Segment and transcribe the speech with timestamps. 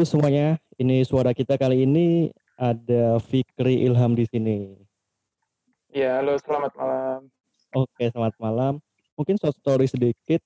[0.00, 4.72] Halo semuanya, ini suara kita kali ini ada Fikri Ilham di sini.
[5.92, 7.20] Ya, halo, selamat malam.
[7.76, 8.80] Oke, selamat malam.
[9.12, 10.40] Mungkin short story sedikit.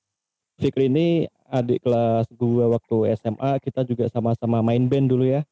[0.58, 5.46] Fikri ini adik kelas gua waktu SMA, kita juga sama-sama main band dulu ya.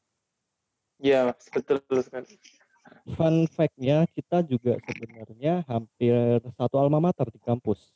[0.99, 2.35] Iya, Mas, betul sekali.
[3.15, 7.87] Fun fact-nya, kita juga sebenarnya hampir satu alma mater di kampus.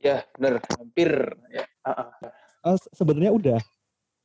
[0.00, 1.36] Ya, benar, hampir.
[1.52, 1.68] Ya.
[1.84, 2.16] ah.
[2.64, 3.60] Eh, se- sebenarnya udah.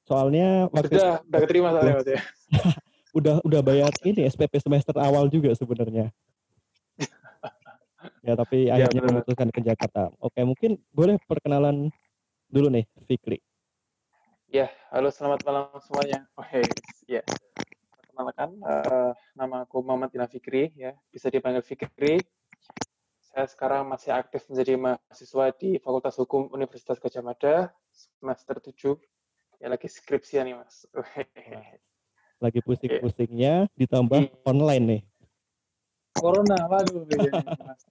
[0.08, 2.20] Soalnya waktu Udah, udah keterima soalnya, Mas ya.
[3.20, 6.16] udah udah bayar ini SPP semester awal juga sebenarnya.
[8.28, 9.12] ya tapi Ya, akhirnya benar.
[9.20, 10.16] memutuskan ke Jakarta.
[10.24, 11.92] Oke mungkin boleh perkenalan
[12.48, 13.44] dulu nih Fikri.
[14.48, 16.24] Ya, halo, selamat malam semuanya.
[16.40, 16.72] Oke,
[17.04, 17.20] ya.
[18.00, 20.96] Perkenalkan, eh, nama aku Muhammad Dina Fikri, ya.
[21.12, 22.24] Bisa dipanggil Fikri.
[23.20, 28.96] Saya sekarang masih aktif menjadi mahasiswa di Fakultas Hukum Universitas Gajah Mada, semester 7.
[29.58, 30.86] Ya, lagi skripsian nih, Mas.
[32.44, 34.34] Lagi pusing-pusingnya ditambah Iya.
[34.46, 35.02] online nih.
[36.14, 37.02] Corona, waduh.
[37.66, 37.82] Mas.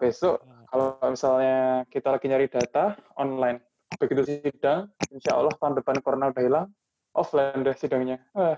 [0.00, 3.60] Besok kalau misalnya kita lagi nyari data online,
[4.00, 6.68] begitu sidang, insya Allah tahun depan corona udah hilang,
[7.12, 8.20] offline deh sidangnya.
[8.32, 8.56] Wah.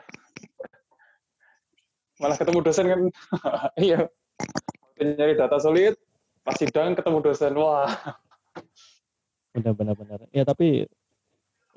[2.18, 3.00] Malah ketemu dosen kan,
[3.78, 4.06] iya.
[4.98, 5.94] Nyari data solid,
[6.42, 7.90] pas sidang ketemu dosen, wah.
[9.54, 10.18] Benar-benar benar.
[10.30, 10.86] Ya tapi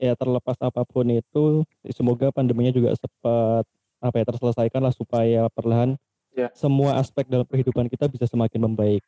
[0.02, 3.70] ya terlepas apa pun itu semoga pandeminya juga cepat
[4.02, 5.94] apa ya terselesaikan lah supaya perlahan
[6.32, 6.48] Ya.
[6.56, 9.04] semua aspek dalam kehidupan kita bisa semakin membaik.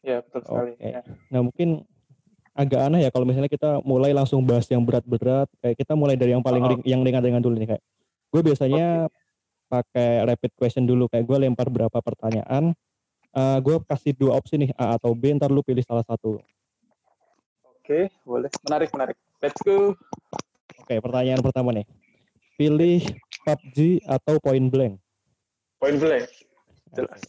[0.00, 0.72] Ya, betul sekali.
[0.72, 0.80] Oke.
[0.80, 1.04] Ya.
[1.28, 1.84] Nah mungkin
[2.50, 5.44] agak aneh ya kalau misalnya kita mulai langsung bahas yang berat-berat.
[5.60, 6.70] Kayak kita mulai dari yang paling Oh.
[6.72, 7.84] ring- yang ringan-ringan dulu nih kayak.
[8.32, 9.12] Gue biasanya
[9.68, 12.72] pakai rapid question dulu kayak gue lempar berapa pertanyaan.
[13.30, 15.36] Eh gue kasih dua opsi nih A atau B.
[15.36, 16.40] Ntar lu pilih salah satu.
[17.86, 18.50] Oke, boleh.
[18.66, 19.14] Menarik, menarik.
[19.38, 19.94] Let's go.
[20.82, 21.86] Oke pertanyaan pertama nih.
[22.58, 22.98] Pilih
[23.46, 24.98] PUBG atau Point Blank.
[25.78, 26.26] Point blank.
[26.98, 27.22] Jelas.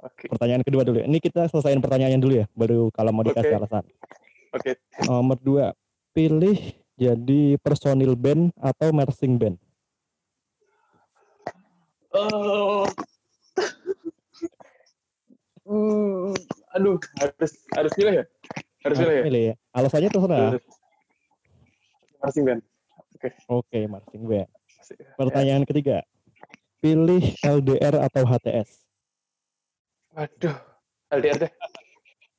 [0.00, 1.04] Oke, Pertanyaan kedua dulu.
[1.04, 2.48] Ini kita selesaiin pertanyaannya dulu ya.
[2.56, 3.60] Baru kalau mau dikasih Oke.
[3.60, 3.84] alasan.
[4.56, 4.72] oke.
[5.04, 5.66] Nomor dua.
[6.16, 6.56] Pilih
[6.96, 9.60] jadi personil band atau marching band.
[12.16, 12.88] Oh.
[15.68, 16.32] Hmm,
[16.72, 18.26] aduh, harus harus pilih ya?
[18.80, 19.52] Harus pilih ya?
[19.52, 19.54] Ya.
[19.76, 20.56] Alasannya terserah.
[22.20, 22.60] Marching band.
[23.48, 24.48] Oke, marching band.
[24.48, 25.06] Ya.
[25.20, 26.00] Pertanyaan ketiga.
[26.80, 28.88] Pilih LDR atau HTS?
[30.16, 30.56] Waduh,
[31.12, 31.52] LDR deh.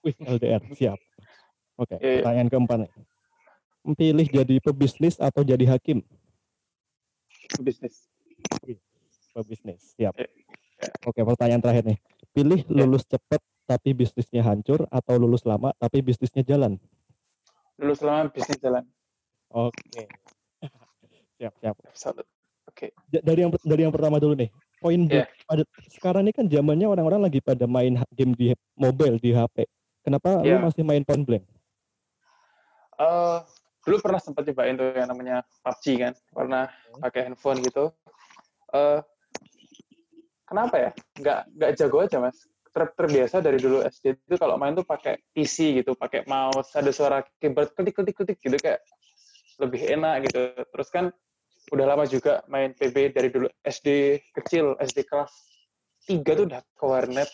[0.02, 0.98] Wih, LDR, siap.
[1.78, 2.16] Oke, Iya, iya.
[2.26, 2.92] pertanyaan keempat nih.
[3.94, 6.02] Pilih jadi pebisnis atau jadi hakim?
[7.62, 8.10] Bisnis.
[9.32, 10.18] Pebisnis, siap.
[10.18, 10.30] Iya.
[11.06, 12.00] Oke, pertanyaan terakhir nih.
[12.34, 13.42] Pilih lulus cepat
[13.72, 16.76] tapi bisnisnya hancur atau lulus lama tapi bisnisnya jalan?
[17.80, 18.84] Dulu selama bisnis jalan.
[19.48, 20.12] Oke.
[21.40, 21.76] siap, siap.
[21.96, 22.28] Salut.
[22.68, 22.92] Oke.
[23.08, 24.52] Ja- Dari yang dari yang pertama dulu nih.
[24.78, 25.30] Poin Iya.
[25.46, 29.64] pada sekarang ini kan zamannya orang-orang lagi pada main game di mobile di HP.
[30.02, 30.60] Kenapa lu Iya.
[30.60, 31.46] masih main point blank?
[32.98, 33.38] Eh,
[33.82, 36.68] dulu pernah sempat cobain tuh yang namanya PUBG kan, pernah
[37.00, 37.94] pakai handphone gitu.
[38.74, 39.00] Eh,
[40.44, 40.92] kenapa ya?
[41.16, 42.38] Nggak nggak jago aja mas.
[42.72, 46.88] Ter- terbiasa dari dulu SD itu kalau main tuh pakai PC gitu, pakai mouse, ada
[46.96, 48.80] suara keyboard ketik ketik ketik gitu kayak
[49.60, 50.56] lebih enak gitu.
[50.56, 51.06] Terus kan
[51.76, 55.32] udah lama juga main PB dari dulu SD kecil, SD kelas
[56.08, 57.30] 3 tuh udah ke warnet.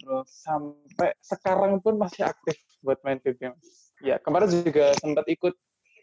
[0.00, 3.52] Terus sampai sekarang pun masih aktif buat main PB.
[4.00, 5.54] Ya, kemarin juga sempat ikut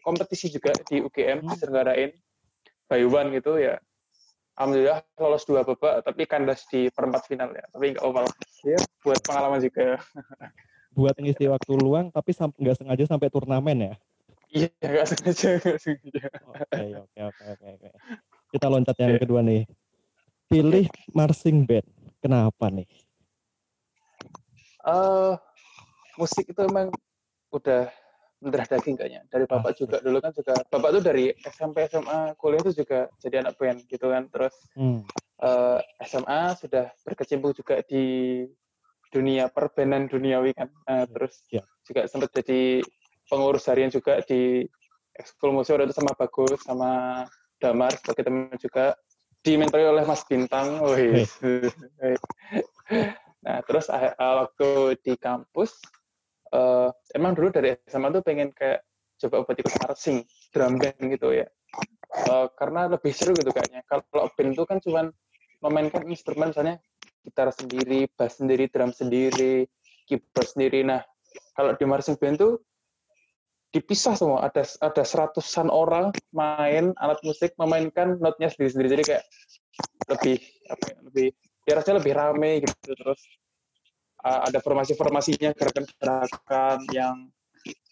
[0.06, 1.50] kompetisi juga di UGM Hmm.
[1.50, 2.14] diselenggarain
[2.90, 3.76] one gitu ya.
[4.60, 7.64] Alhamdulillah lolos dua babak, tapi kandas di perempat final ya.
[7.72, 8.28] Tapi nggak apa-apa.
[8.60, 9.96] Ya, buat pengalaman juga.
[10.92, 13.94] Buat ngisi waktu luang tapi sam- nggak sengaja sampai turnamen ya.
[14.52, 15.50] Iya, nggak sengaja.
[15.64, 16.24] nggak sengaja.
[16.44, 17.88] Oke, oke, oke, oke.
[18.52, 19.20] Kita loncat yang Oke.
[19.24, 19.64] kedua nih.
[20.52, 21.88] Pilih marching band.
[22.20, 22.84] Kenapa nih?
[24.84, 25.32] Eh,
[26.20, 26.92] musik itu emang
[27.48, 27.88] udah
[28.40, 29.22] mendarah daging kayaknya.
[29.28, 33.44] Dari bapak juga dulu kan juga, bapak tuh dari SMP, SMA, kuliah itu juga jadi
[33.44, 34.26] anak band gitu kan.
[34.32, 35.04] Terus Hmm.
[35.40, 38.44] eh, SMA sudah berkecimpung juga di
[39.08, 40.68] dunia perbenan duniawi kan.
[40.84, 41.64] Eh, terus Iya.
[41.84, 42.84] juga sempat jadi
[43.24, 44.68] pengurus harian juga di
[45.16, 47.24] ekskul musik itu sama Bagus, sama
[47.60, 48.96] Damar sebagai teman juga
[49.44, 50.80] dimentori oleh Mas Bintang.
[50.80, 51.28] Wih.
[53.44, 55.80] nah terus ah- ah, waktu di kampus
[56.54, 58.82] eh, emang dulu dari SMA tuh pengen kayak
[59.20, 61.46] coba buat ikut marching drum band gitu ya
[62.10, 65.14] Eh, karena lebih seru gitu kayaknya kalau band itu kan cuman
[65.62, 66.82] memainkan instrumen misalnya
[67.22, 69.70] gitar sendiri bass sendiri drum sendiri
[70.10, 71.06] keyboard sendiri nah
[71.54, 72.58] kalau di marching band tuh
[73.70, 74.50] dipisah semua.
[74.50, 78.98] Ada ada seratusan orang main alat musik, memainkan notnya sendiri-sendiri.
[78.98, 79.24] Jadi kayak
[80.10, 80.36] lebih
[80.66, 81.26] apa ya, lebih
[81.70, 83.20] ya rasanya lebih rame gitu terus
[84.24, 87.16] uh, ada formasi-formasinya gerakan-gerakan yang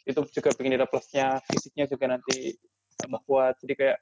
[0.08, 2.56] itu juga pengen ada plusnya fisiknya juga nanti
[2.96, 3.98] tambah kuat jadi kayak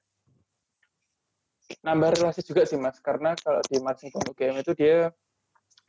[1.82, 5.10] nambah relasi juga sih mas karena kalau di marching band UGM itu dia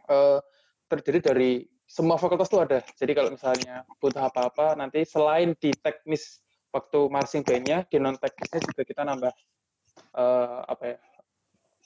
[0.10, 0.42] uh,
[0.90, 1.52] terdiri dari
[1.86, 6.42] semua fakultas tuh ada jadi kalau misalnya butuh apa-apa nanti selain di teknis
[6.74, 9.34] waktu marching bandnya di non teknisnya juga kita nambah
[10.18, 10.98] uh, apa ya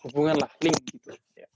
[0.07, 1.47] hubungan lah link gitu ya.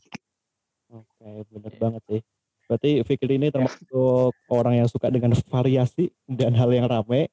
[0.91, 1.79] oke benar ya.
[1.79, 2.21] banget sih
[2.65, 4.31] berarti Fikri ini termasuk ya.
[4.49, 7.29] orang yang suka dengan variasi dan hal yang ramai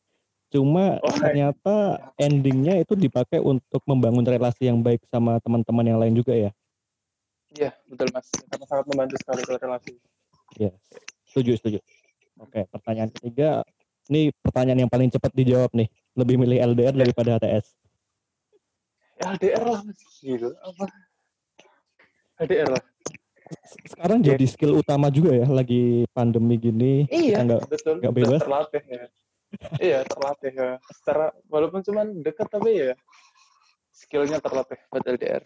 [0.52, 6.12] cuma oh, ternyata endingnya itu dipakai untuk membangun relasi yang baik sama teman-teman yang lain
[6.12, 6.50] juga ya?
[7.56, 8.29] Iya betul mas.
[8.52, 9.93] Karena sangat membantu sekali relasi.
[10.61, 10.76] Iya.
[11.25, 11.79] Setuju setuju.
[12.37, 13.64] Oke pertanyaan ketiga.
[14.12, 15.88] Ini pertanyaan yang paling cepat dijawab nih.
[16.20, 17.73] Lebih milih LDR daripada HTS
[19.23, 19.81] LDR lah
[20.23, 20.84] gitu apa?
[22.43, 22.84] LDR lah
[23.89, 24.35] sekarang yeah.
[24.35, 27.43] jadi skill utama juga ya lagi pandemi gini iya.
[27.43, 28.41] kita gak, betul gak bebas.
[28.43, 29.05] terlatih ya.
[29.77, 30.71] Iya terlatih ya.
[30.97, 32.93] Secara walaupun cuma dekat tapi ya
[33.93, 35.45] skillnya terlatih buat LDR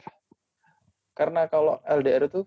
[1.16, 2.44] karena kalau LDR itu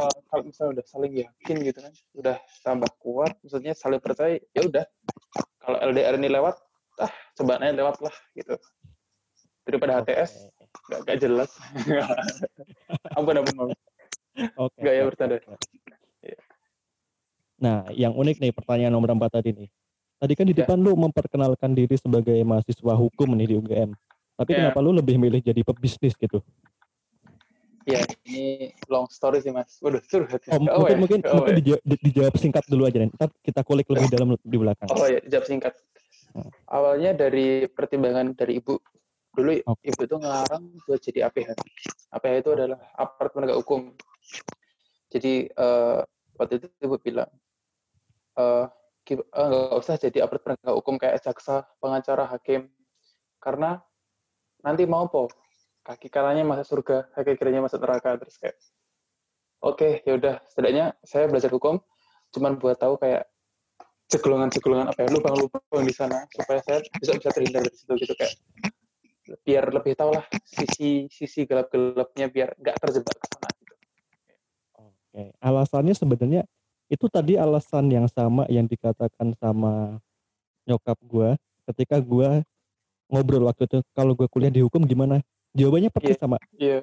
[0.00, 4.62] uh, kalau misalnya udah saling yakin gitu kan udah tambah kuat maksudnya saling percaya ya
[4.66, 4.84] udah.
[5.62, 6.56] Kalau LDR ini lewat
[6.98, 8.56] ah coba nanya lewat lah gitu.
[9.68, 10.48] Daripada HTS
[11.06, 11.50] nggak jelas.
[13.16, 13.76] Ampun ampun
[14.54, 14.80] Oke.
[14.82, 15.42] Gaya bercanda.
[16.22, 16.38] Iya.
[17.58, 19.68] Nah, yang unik nih pertanyaan nomor empat tadi nih.
[20.18, 20.66] Tadi kan di ya.
[20.66, 23.90] depan lu memperkenalkan diri sebagai mahasiswa hukum nih di UGM.
[24.38, 24.56] Tapi ya.
[24.62, 26.42] kenapa lu lebih milih jadi pebisnis gitu?
[27.88, 29.80] Ya, ini long story sih mas.
[29.80, 30.44] Waduh, curhat.
[30.52, 30.98] Oh, oh, mungkin, ya?
[31.00, 31.58] mungkin, oh, mungkin ya?
[31.58, 32.98] dijawab, dijawab singkat dulu aja.
[33.00, 33.10] Nih.
[33.16, 34.88] Ntar kita kulik lebih dalam di belakang.
[34.92, 35.72] Oh ya, dijawab singkat.
[36.36, 36.52] Hmm.
[36.68, 38.76] Awalnya dari pertimbangan dari ibu.
[39.34, 39.90] Dulu okay.
[39.92, 41.48] ibu tuh ngelarang buat jadi APH.
[42.14, 43.92] APH itu adalah aparat penegak hukum.
[45.08, 46.04] Jadi uh,
[46.36, 47.30] waktu itu ibu bilang,
[48.36, 48.68] uh,
[49.08, 52.68] nggak usah jadi aparat penegak hukum kayak jaksa, pengacara, hakim,
[53.40, 53.80] karena
[54.60, 55.32] nanti mau po
[55.86, 58.60] kaki kanannya masuk surga, kaki kirinya masuk neraka terus kayak,
[59.64, 61.80] oke okay, ya udah, setidaknya saya belajar hukum,
[62.36, 63.24] cuman buat tahu kayak
[64.08, 68.36] cegelongan-cegelongan apa ya lubang-lubang di sana supaya saya bisa bisa terhindar dari situ gitu kayak
[69.44, 73.48] biar lebih tahu lah sisi sisi gelap-gelapnya biar nggak terjebak ke sana
[74.78, 76.42] Oke, alasannya sebenarnya
[76.88, 80.00] itu tadi alasan yang sama yang dikatakan sama
[80.68, 81.36] nyokap gue
[81.68, 82.44] ketika gue
[83.08, 85.24] ngobrol waktu itu kalau gue kuliah di hukum gimana?
[85.56, 86.20] Jawabannya persis yeah.
[86.20, 86.36] sama.
[86.54, 86.82] Yeah.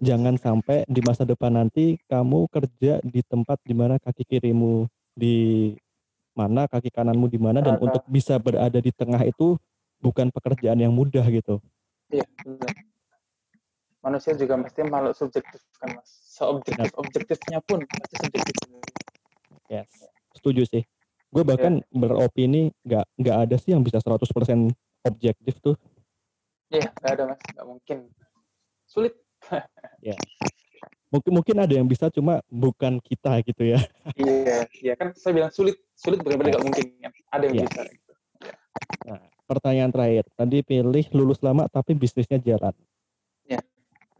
[0.00, 5.76] Jangan sampai di masa depan nanti kamu kerja di tempat di mana kaki kirimu di
[6.32, 9.60] mana, kaki kananmu di mana dan untuk bisa berada di tengah itu
[10.00, 11.60] bukan pekerjaan yang mudah gitu.
[12.12, 12.74] Iya, benar.
[14.04, 16.10] Manusia juga mesti makhluk subjektif kan mas.
[16.36, 18.54] Seobjektif objektifnya pun pasti subjektif.
[19.66, 19.90] Yes
[20.36, 20.82] setuju sih.
[21.32, 21.98] Gue bahkan yeah.
[21.98, 24.22] beropini nggak nggak ada sih yang bisa 100%
[25.08, 25.74] objektif tuh.
[26.70, 27.40] Iya yeah, nggak ada mas.
[27.50, 27.98] Nggak mungkin.
[28.86, 29.14] Sulit.
[30.04, 30.18] Ya yeah.
[31.10, 33.80] mungkin mungkin ada yang bisa cuma bukan kita gitu ya.
[34.20, 34.92] Iya yeah, iya.
[34.94, 35.82] Kan saya bilang sulit.
[35.98, 37.12] Sulit bukan berarti nggak mungkin kan.
[37.34, 37.66] Ada yang yeah.
[37.66, 38.12] bisa gitu.
[39.06, 42.74] nah pertanyaan terakhir tadi pilih lulus lama tapi bisnisnya jalan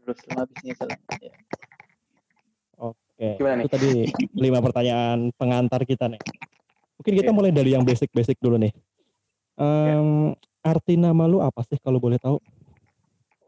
[0.07, 0.99] terus selama bisnis jalan.
[1.19, 1.33] Ya.
[2.79, 3.29] Oke.
[3.35, 3.91] Gimana Itu tadi
[4.39, 6.21] lima pertanyaan pengantar kita nih.
[6.95, 8.71] Mungkin kita mulai dari yang basic-basic dulu nih.
[9.59, 10.71] Um, ya.
[10.71, 12.39] Arti nama lu apa sih kalau boleh tahu?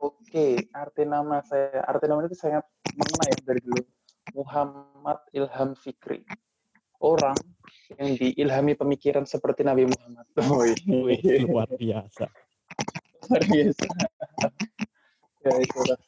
[0.04, 3.82] Oke, arti nama saya, arti nama itu sangat mengenai ya dari dulu.
[4.36, 6.28] Muhammad Ilham Fikri.
[7.00, 7.38] Orang
[7.96, 10.26] yang diilhami pemikiran seperti Nabi Muhammad.
[10.40, 10.64] Oh,
[11.48, 12.26] luar biasa.
[13.28, 13.88] Luar biasa.
[15.40, 16.00] Ya itulah.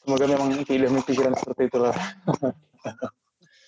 [0.00, 1.92] Semoga memang keilmuan pikiran seperti itulah.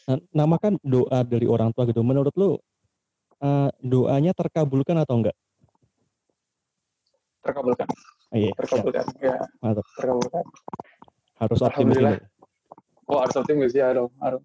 [0.08, 2.56] Nah, nama kan doa dari orang tua gitu menurut lu
[3.44, 5.36] uh, doanya terkabulkan atau enggak?
[7.44, 7.88] Terkabulkan.
[8.30, 9.84] Oh, iya, terkabulkan ya, Mantap.
[9.98, 10.44] terkabulkan.
[11.40, 12.16] Harus optimis ini.
[13.10, 14.10] oh harus optimis ya dong.
[14.18, 14.42] Harus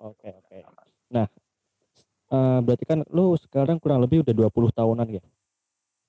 [0.00, 0.56] oke oke
[1.10, 1.26] nah
[2.34, 5.22] uh, berarti kan lu sekarang kurang lebih udah 20 tahunan ya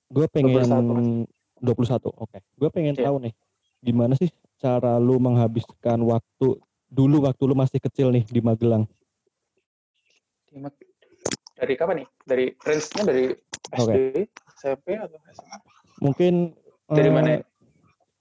[0.07, 1.27] gue pengen 21,
[1.61, 2.13] 21.
[2.15, 2.29] Oke.
[2.29, 2.41] Okay.
[2.55, 3.07] Gue pengen yeah.
[3.09, 3.33] tahu nih
[3.77, 6.57] gimana sih cara lu menghabiskan waktu
[6.89, 8.89] dulu waktu lu masih kecil nih di Magelang.
[11.57, 12.07] Dari kapan nih?
[12.25, 13.23] Dari range-nya dari
[13.73, 14.25] SD, okay.
[14.57, 15.57] SMP atau SMA?
[16.01, 16.33] Mungkin
[16.89, 17.29] dari uh, mana?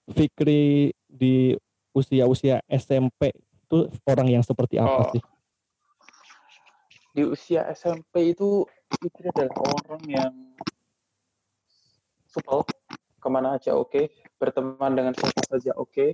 [0.07, 1.57] Fikri di
[1.97, 3.33] usia-usia SMP
[3.67, 5.11] itu orang yang seperti apa oh.
[5.11, 5.23] sih?
[7.17, 8.63] Di usia SMP itu
[9.03, 10.33] Fikri adalah orang yang
[12.31, 12.63] supel
[13.17, 14.05] ke mana aja oke okay.
[14.37, 16.11] berteman dengan siapa saja oke okay.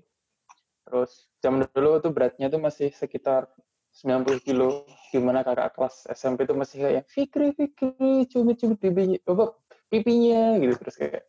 [0.87, 3.51] terus zaman dulu tuh beratnya tuh masih sekitar
[3.93, 9.45] 90 kilo gimana kakak kelas SMP tuh masih kayak Fikri Fikri cumi-cumi pipinya apa
[9.93, 11.23] pipinya gitu terus kayak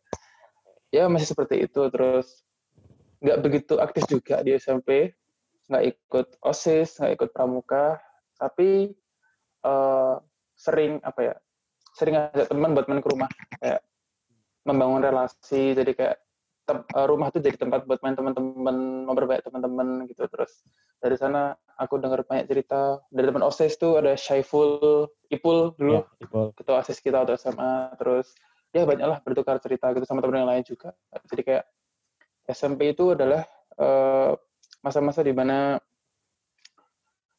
[0.88, 2.46] ya masih seperti itu terus
[3.20, 5.12] nggak begitu aktif juga di SMP
[5.70, 7.98] nggak ikut osis nggak ikut pramuka
[8.36, 8.92] tapi
[9.64, 10.20] uh,
[10.54, 11.34] sering apa ya
[11.94, 13.30] sering ada teman buat main ke rumah
[13.62, 13.80] kayak
[14.64, 16.16] membangun relasi jadi kayak
[16.64, 20.24] tem, uh, rumah tuh jadi tempat buat main teman-teman memperbaik teman-teman gitu.
[20.28, 20.64] Terus
[20.98, 26.02] dari sana aku dengar banyak cerita dari teman osis tuh ada Syaiful Ipul dulu ya,
[26.24, 26.56] Ipul.
[26.56, 28.32] ketua osis kita waktu SMA terus
[28.74, 30.96] ya banyaklah bertukar cerita gitu sama teman yang lain juga.
[31.28, 31.64] Jadi kayak
[32.48, 33.44] SMP itu adalah
[33.80, 34.34] uh,
[34.84, 35.80] masa-masa di mana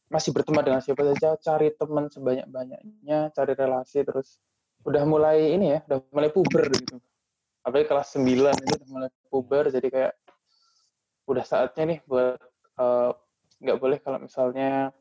[0.09, 4.41] masih berteman dengan siapa saja cari teman sebanyak-banyaknya cari relasi terus
[4.85, 6.97] udah mulai ini ya udah mulai puber gitu.
[7.65, 8.25] Apalagi kelas 9
[8.65, 10.13] itu udah mulai puber jadi kayak
[11.25, 12.37] udah saatnya nih buat
[12.81, 13.11] eh,
[13.65, 14.93] nggak uh, boleh kalau misalnya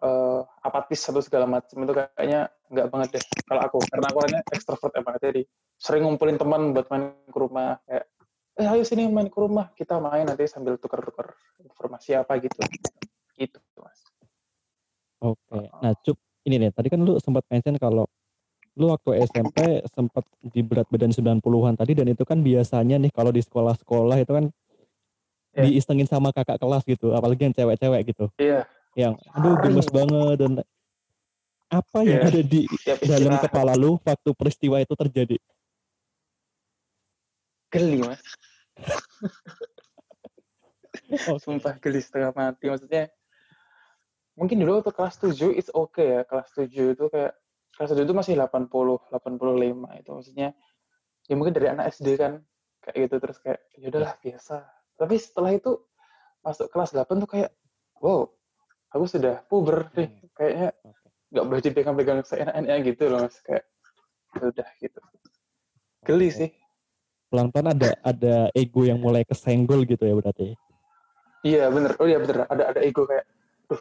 [0.00, 3.24] uh, apatis atau segala macam itu kayaknya nggak banget deh.
[3.44, 5.42] Kalau aku karena aku orangnya ekstrovert emang jadi
[5.76, 8.08] sering ngumpulin teman buat main ke rumah kayak
[8.58, 12.58] eh ayo sini main ke rumah kita main nanti sambil tukar-tukar informasi apa gitu
[13.38, 14.00] gitu mas
[15.22, 15.70] oke okay.
[15.84, 18.08] nah cuk ini nih tadi kan lu sempat mention kalau
[18.78, 23.34] lu waktu SMP sempat di berat badan 90-an tadi dan itu kan biasanya nih kalau
[23.34, 24.44] di sekolah-sekolah itu kan
[25.54, 25.64] yeah.
[25.66, 28.30] diistengin sama kakak kelas gitu, apalagi yang cewek-cewek gitu.
[28.38, 28.64] Iya.
[28.94, 29.14] Yeah.
[29.14, 30.52] Yang aduh gemes banget dan
[31.70, 32.10] apa yeah.
[32.10, 35.36] yang ada di Siap dalam kepala lu waktu peristiwa itu terjadi?
[37.70, 38.22] Geli, Mas.
[41.30, 41.38] oh.
[41.38, 43.06] Sumpah geli setengah mati maksudnya.
[44.34, 46.22] Mungkin dulu waktu kelas 7 it's okay ya.
[46.26, 47.34] Kelas 7 itu kayak
[47.80, 48.68] kelas 1 itu masih 80
[49.08, 50.48] 85 itu maksudnya
[51.24, 52.44] ya mungkin dari anak SD kan
[52.84, 54.68] kayak gitu terus kayak ya udahlah biasa
[55.00, 55.80] tapi setelah itu
[56.44, 57.56] masuk kelas 8 tuh kayak
[58.04, 58.28] wow
[58.92, 60.28] aku sudah puber deh hmm.
[60.36, 60.68] kayaknya
[61.32, 63.64] nggak boleh dipegang-pegang seenak-enaknya gitu loh mas kayak
[64.36, 65.00] ya udah gitu
[66.04, 66.50] geli sih
[67.30, 70.58] pelan-pelan ada ada ego yang mulai kesenggol gitu ya berarti?
[71.46, 71.94] Iya bener.
[72.02, 72.44] Oh iya bener.
[72.50, 73.24] Ada ada ego kayak
[73.70, 73.80] Duh,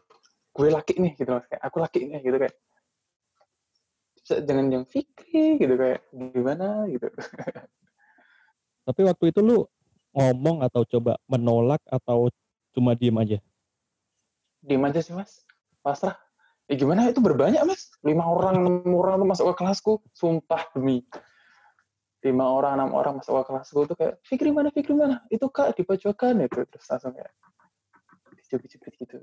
[0.54, 2.56] gue laki nih gitu mas kayak aku laki nih gitu kayak.
[4.30, 6.86] Jangan yang Fikri gitu kayak gimana?
[6.86, 7.10] gitu.
[8.86, 9.66] Tapi waktu itu lu
[10.14, 12.30] ngomong atau coba menolak atau
[12.74, 13.38] cuma diem aja?
[14.62, 15.42] Diem aja sih mas,
[15.82, 16.18] pasrah.
[16.70, 17.10] Ya gimana?
[17.10, 21.02] Itu berbanyak mas, lima orang, enam orang tuh masuk ke kelasku, sumpah demi.
[22.20, 25.24] Lima orang, enam orang masuk ke kelasku tuh kayak, Fikri mana, Fikri mana?
[25.32, 26.68] Itu kak di pojokan itu.
[26.68, 27.32] Terus langsung kayak,
[28.36, 29.18] dijepit-jepit gitu.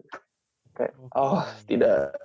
[0.73, 2.17] Kayak, oh tidak.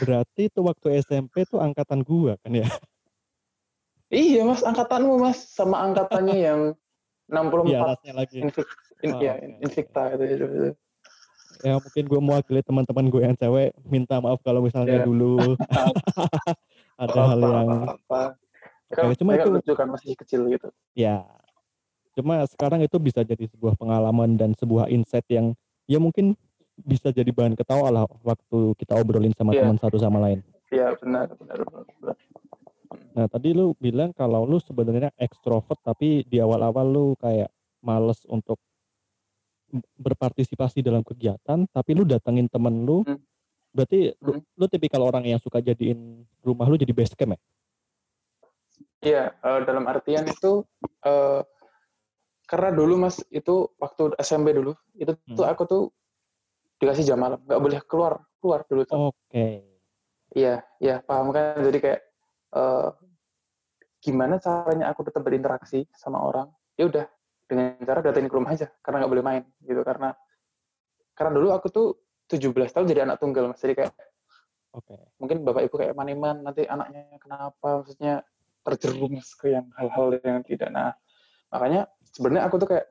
[0.00, 2.68] Berarti itu waktu SMP tuh angkatan gua kan ya?
[4.12, 6.60] Iya mas, angkatanmu mas sama angkatannya yang
[7.26, 8.06] 64.
[8.06, 8.38] Iya, lagi.
[8.38, 8.66] Invik,
[9.02, 10.70] in, oh, ya, okay, Invicta itu, itu, itu.
[11.64, 15.06] Ya mungkin gue mewakili teman-teman gue yang cewek minta maaf kalau misalnya yeah.
[15.08, 15.56] dulu
[17.02, 18.22] ada apa, hal yang apa, apa.
[18.94, 20.70] Cuma itu lucu kan masih kecil gitu.
[20.94, 21.26] Ya,
[22.14, 25.58] cuma sekarang itu bisa jadi sebuah pengalaman dan sebuah insight yang
[25.90, 26.38] ya mungkin
[26.78, 29.66] bisa jadi bahan ketawa lah waktu kita obrolin sama yeah.
[29.66, 30.44] teman satu sama lain.
[30.70, 32.16] Iya benar, benar, benar.
[33.16, 37.50] Nah tadi lu bilang kalau lu sebenarnya ekstrovert tapi di awal-awal lu kayak
[37.82, 38.60] males untuk
[39.98, 43.18] berpartisipasi dalam kegiatan, tapi lu datengin temen lu, hmm.
[43.74, 44.22] berarti hmm.
[44.22, 47.38] lu, lu tipikal orang yang suka jadiin rumah lu jadi base camp ya?
[49.06, 50.66] Iya, uh, dalam artian itu
[51.06, 51.40] uh,
[52.46, 55.34] karena dulu mas itu waktu SMP dulu itu hmm.
[55.34, 55.82] tuh aku tuh
[56.78, 59.66] dikasih jam malam nggak boleh keluar keluar dulu tuh oke okay.
[60.36, 62.00] iya iya paham kan jadi kayak
[62.54, 62.94] uh,
[63.98, 66.46] gimana caranya aku tetap berinteraksi sama orang
[66.78, 67.06] ya udah
[67.50, 70.14] dengan cara datengin ke rumah aja karena nggak boleh main gitu karena
[71.18, 71.88] karena dulu aku tuh
[72.30, 73.94] 17 tahun jadi anak tunggal mas jadi kayak
[74.70, 75.02] okay.
[75.18, 78.22] mungkin bapak ibu kayak maniman nanti anaknya kenapa maksudnya
[78.66, 80.92] terjerumus ke yang hal-hal yang tidak nah
[81.54, 82.86] makanya sebenarnya aku tuh kayak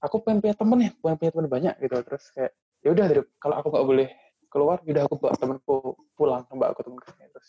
[0.00, 3.06] aku pengen punya temen ya pengen punya temen banyak gitu terus kayak ya udah
[3.42, 4.08] kalau aku nggak boleh
[4.48, 5.76] keluar udah aku bawa temanku
[6.16, 7.48] pulang bawa aku temen terus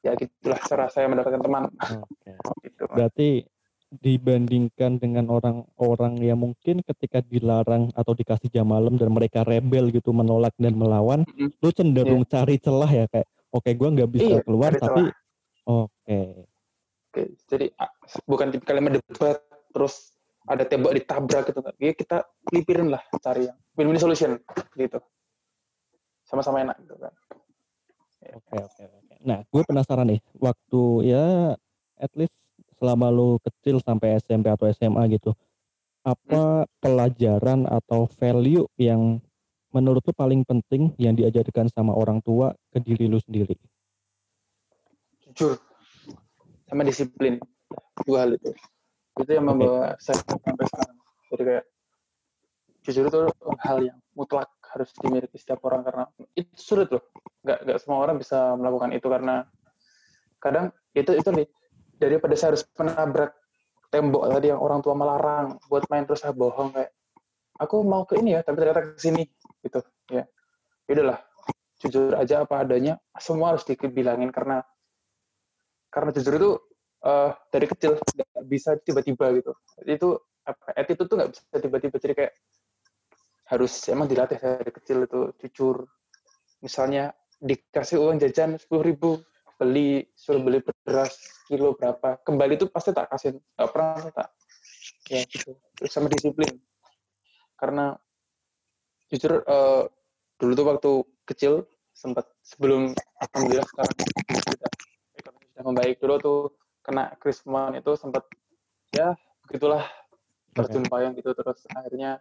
[0.00, 2.34] ya gitulah cara saya mendapatkan teman okay.
[2.64, 2.84] gitu.
[2.88, 3.28] berarti
[3.90, 10.14] dibandingkan dengan orang-orang yang mungkin ketika dilarang atau dikasih jam malam dan mereka rebel gitu
[10.14, 11.58] menolak dan melawan, mm-hmm.
[11.58, 12.30] lu cenderung yeah.
[12.30, 15.10] cari celah ya kayak, oke okay, gue nggak bisa iya, keluar tapi,
[15.70, 15.90] oke.
[16.04, 16.28] Okay.
[17.10, 17.66] Oke, jadi
[18.30, 19.42] bukan tipikal yang mendebat
[19.74, 20.14] terus
[20.46, 22.22] ada tembok ditabrak gitu ya kita
[22.54, 24.38] lipirin lah cari yang win-win solution
[24.78, 24.98] gitu
[26.26, 27.14] sama-sama enak gitu kan
[28.20, 29.14] Oke oke oke.
[29.24, 31.56] Nah, gue penasaran nih, waktu ya
[31.96, 32.36] at least
[32.76, 35.32] selama lu kecil sampai SMP atau SMA gitu,
[36.04, 36.70] apa hmm.
[36.84, 39.20] pelajaran atau value yang
[39.72, 43.56] menurut lu paling penting yang diajarkan sama orang tua ke diri lu sendiri?
[45.40, 45.56] Jujur,
[46.68, 47.40] sama disiplin,
[48.04, 48.52] dua hal itu.
[49.16, 50.12] Itu yang membawa okay.
[50.12, 50.96] saya sampai sekarang.
[51.32, 51.64] Jadi kayak
[52.84, 53.20] jujur itu
[53.64, 56.04] hal yang mutlak harus dimiliki setiap orang karena
[56.36, 57.08] itu sulit loh
[57.40, 59.48] nggak nggak semua orang bisa melakukan itu karena
[60.44, 61.48] kadang itu itu nih
[61.96, 63.32] daripada saya harus menabrak
[63.88, 66.92] tembok tadi yang orang tua melarang buat main terus saya bohong kayak
[67.56, 69.24] aku mau ke ini ya tapi ternyata ke sini
[69.64, 69.80] gitu
[70.12, 70.24] ya
[70.88, 71.20] udahlah
[71.80, 74.60] jujur aja apa adanya semua harus dibilangin karena
[75.90, 76.50] karena jujur itu
[77.04, 79.52] uh, dari kecil nggak bisa tiba-tiba gitu.
[79.84, 81.96] Itu apa attitude tuh nggak bisa tiba-tiba.
[81.98, 82.32] Jadi kayak
[83.50, 85.84] harus emang dilatih dari kecil itu jujur.
[86.62, 87.10] Misalnya
[87.42, 89.10] dikasih uang jajan sepuluh ribu
[89.60, 91.18] beli suruh beli beras
[91.50, 92.22] kilo berapa.
[92.22, 94.28] Kembali itu pasti tak kasih nggak pernah tak.
[95.10, 95.58] Ya gitu.
[95.76, 96.62] Terus sama disiplin.
[97.58, 97.92] Karena
[99.10, 99.84] jujur uh,
[100.38, 100.92] dulu tuh waktu
[101.26, 101.54] kecil
[101.90, 103.94] sempat sebelum alhamdulillah sekarang
[104.40, 104.70] sudah
[105.60, 106.40] sudah membaik dulu tuh
[106.80, 108.24] kena krisman itu sempat
[108.96, 109.12] ya
[109.44, 109.84] begitulah
[110.56, 112.16] terjun payung gitu terus akhirnya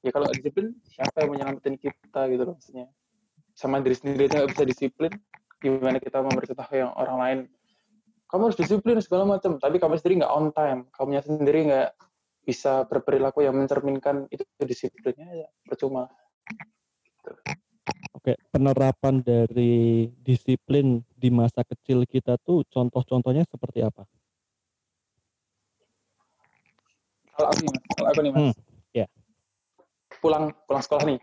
[0.00, 2.88] ya kalau disiplin siapa yang menyelamatin kita gitu loh maksudnya.
[3.52, 5.12] Sama diri sendiri aja bisa disiplin
[5.60, 7.38] gimana kita memberitahu yang orang lain.
[8.32, 10.88] Kamu harus disiplin segala macam tapi kamu sendiri nggak on time.
[10.88, 11.88] Kamu sendiri nggak
[12.48, 16.08] bisa berperilaku yang mencerminkan itu disiplinnya ya percuma
[18.24, 24.08] Oke, penerapan dari disiplin di masa kecil kita tuh contoh-contohnya seperti apa?
[27.36, 28.54] Kalau aku nih, kalau aku nih mas, hmm
[30.24, 31.20] pulang pulang sekolah nih.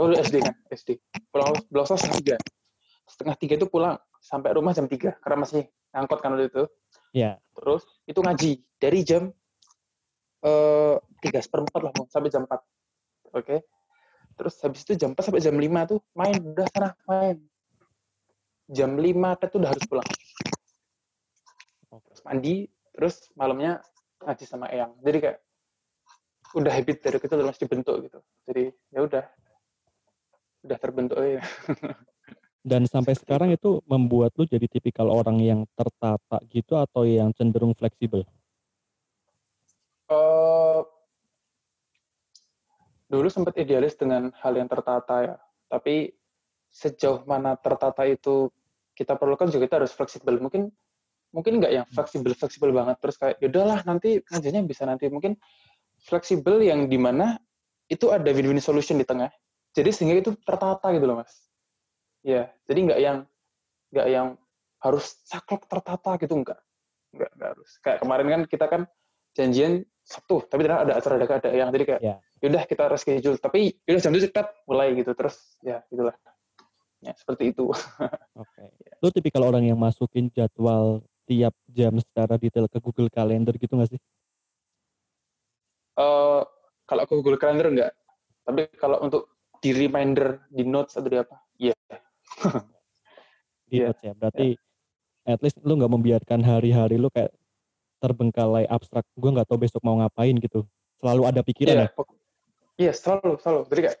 [0.00, 0.96] Oh SD kan SD
[1.28, 2.36] pulang pulang sekolah setengah tiga
[3.04, 6.64] setengah tiga itu pulang sampai rumah jam tiga karena masih ngangkot kan waktu itu.
[7.12, 7.20] Ya.
[7.20, 7.34] Yeah.
[7.52, 9.28] terus itu ngaji dari jam
[10.40, 12.64] eh, tiga uh, seperempat lah sampai jam empat.
[13.36, 13.44] Oke?
[13.44, 13.58] okay?
[14.40, 17.36] Terus habis itu jam empat sampai jam lima tuh main udah sana main.
[18.72, 20.08] Jam lima tuh udah harus pulang.
[21.92, 22.64] Terus mandi
[22.96, 23.84] terus malamnya
[24.24, 24.96] ngaji sama Eyang.
[25.04, 25.38] Jadi kayak
[26.56, 28.18] udah habit dari kecil udah masih dibentuk gitu.
[28.48, 29.24] Jadi ya udah
[30.64, 31.40] udah terbentuk ya
[32.60, 33.80] dan sampai sekarang itu.
[33.88, 38.22] membuat lu jadi tipikal orang yang tertata gitu atau yang cenderung fleksibel?
[40.10, 40.82] Uh,
[43.10, 46.14] dulu sempat idealis dengan hal yang tertata ya tapi
[46.70, 48.48] sejauh mana tertata itu
[48.94, 50.70] kita perlukan juga kita harus fleksibel mungkin
[51.34, 55.34] mungkin nggak yang fleksibel fleksibel banget terus kayak yaudahlah nanti ngajinya bisa nanti mungkin
[56.06, 57.36] fleksibel yang di mana
[57.90, 59.28] itu ada win-win solution di tengah.
[59.74, 61.34] Jadi sehingga itu tertata gitu loh mas.
[62.22, 63.18] Ya, jadi nggak yang
[63.90, 64.26] nggak yang
[64.80, 66.38] harus saklek tertata gitu.
[66.38, 66.62] Enggak,
[67.12, 67.70] enggak harus.
[67.82, 68.82] Kayak kemarin kan kita kan
[69.34, 69.72] janjian
[70.10, 72.18] Sabtu, tapi ternyata ada acara ada ada yang jadi kayak yeah.
[72.42, 76.18] yaudah kita reschedule, tapi yaudah jam itu cepat mulai gitu terus ya gitulah.
[76.98, 77.70] Ya seperti itu.
[77.70, 78.18] Oke.
[78.42, 78.68] Okay.
[78.98, 83.94] Lu tipikal orang yang masukin jadwal tiap jam secara detail ke Google Calendar gitu nggak
[83.94, 84.00] sih?
[85.94, 86.42] Uh,
[86.90, 87.92] kalau aku Google Calendar enggak.
[88.42, 89.30] Tapi kalau untuk
[89.62, 91.38] di reminder di notes atau di apa?
[91.54, 91.74] Iya.
[91.78, 92.02] Yeah.
[93.70, 93.86] di yeah.
[93.94, 94.12] notes ya.
[94.18, 95.32] Berarti yeah.
[95.32, 97.30] at least lu nggak membiarkan hari-hari lu kayak
[98.00, 99.04] terbengkalai abstrak.
[99.14, 100.64] Gue nggak tahu besok mau ngapain gitu.
[100.98, 101.80] Selalu ada pikiran yeah.
[101.84, 101.88] ya?
[101.88, 103.60] Iya, yeah, selalu, selalu.
[103.68, 103.96] Jadi kayak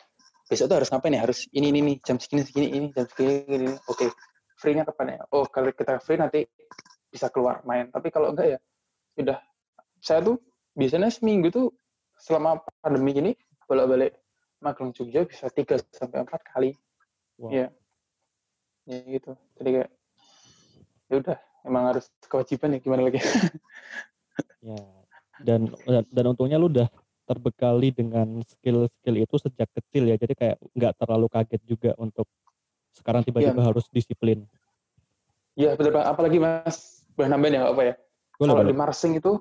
[0.48, 1.20] besok tuh harus ngapain ya?
[1.22, 3.68] Harus ini, ini, ini, jam segini, segini, ini, jam segini, ini.
[3.86, 4.08] Oke, okay.
[4.58, 5.18] free-nya kapan ya?
[5.30, 6.48] Oh, kalau kita free nanti
[7.12, 7.92] bisa keluar main.
[7.92, 8.58] Tapi kalau enggak ya,
[9.14, 9.38] sudah.
[10.00, 10.36] Saya tuh
[10.72, 11.68] biasanya seminggu tuh
[12.16, 13.32] selama pandemi ini
[13.68, 14.16] bolak-balik
[14.60, 16.76] magang Jogja bisa tiga sampai empat kali.
[17.40, 17.50] Wow.
[17.52, 17.66] Ya.
[18.84, 19.32] Ya gitu.
[19.60, 19.90] Jadi kayak
[21.10, 23.20] ya udah emang harus kewajiban ya gimana lagi.
[24.60, 24.78] ya.
[25.40, 25.72] Dan
[26.12, 26.88] dan untungnya lu udah
[27.24, 30.16] terbekali dengan skill-skill itu sejak kecil ya.
[30.18, 32.26] Jadi kayak nggak terlalu kaget juga untuk
[32.92, 33.66] sekarang tiba-tiba ya.
[33.70, 34.44] harus disiplin.
[35.54, 36.06] Iya betul bang.
[36.10, 37.94] Apalagi mas, boleh nambahin ya apa ya?
[38.40, 39.38] Kalau di Marsing itu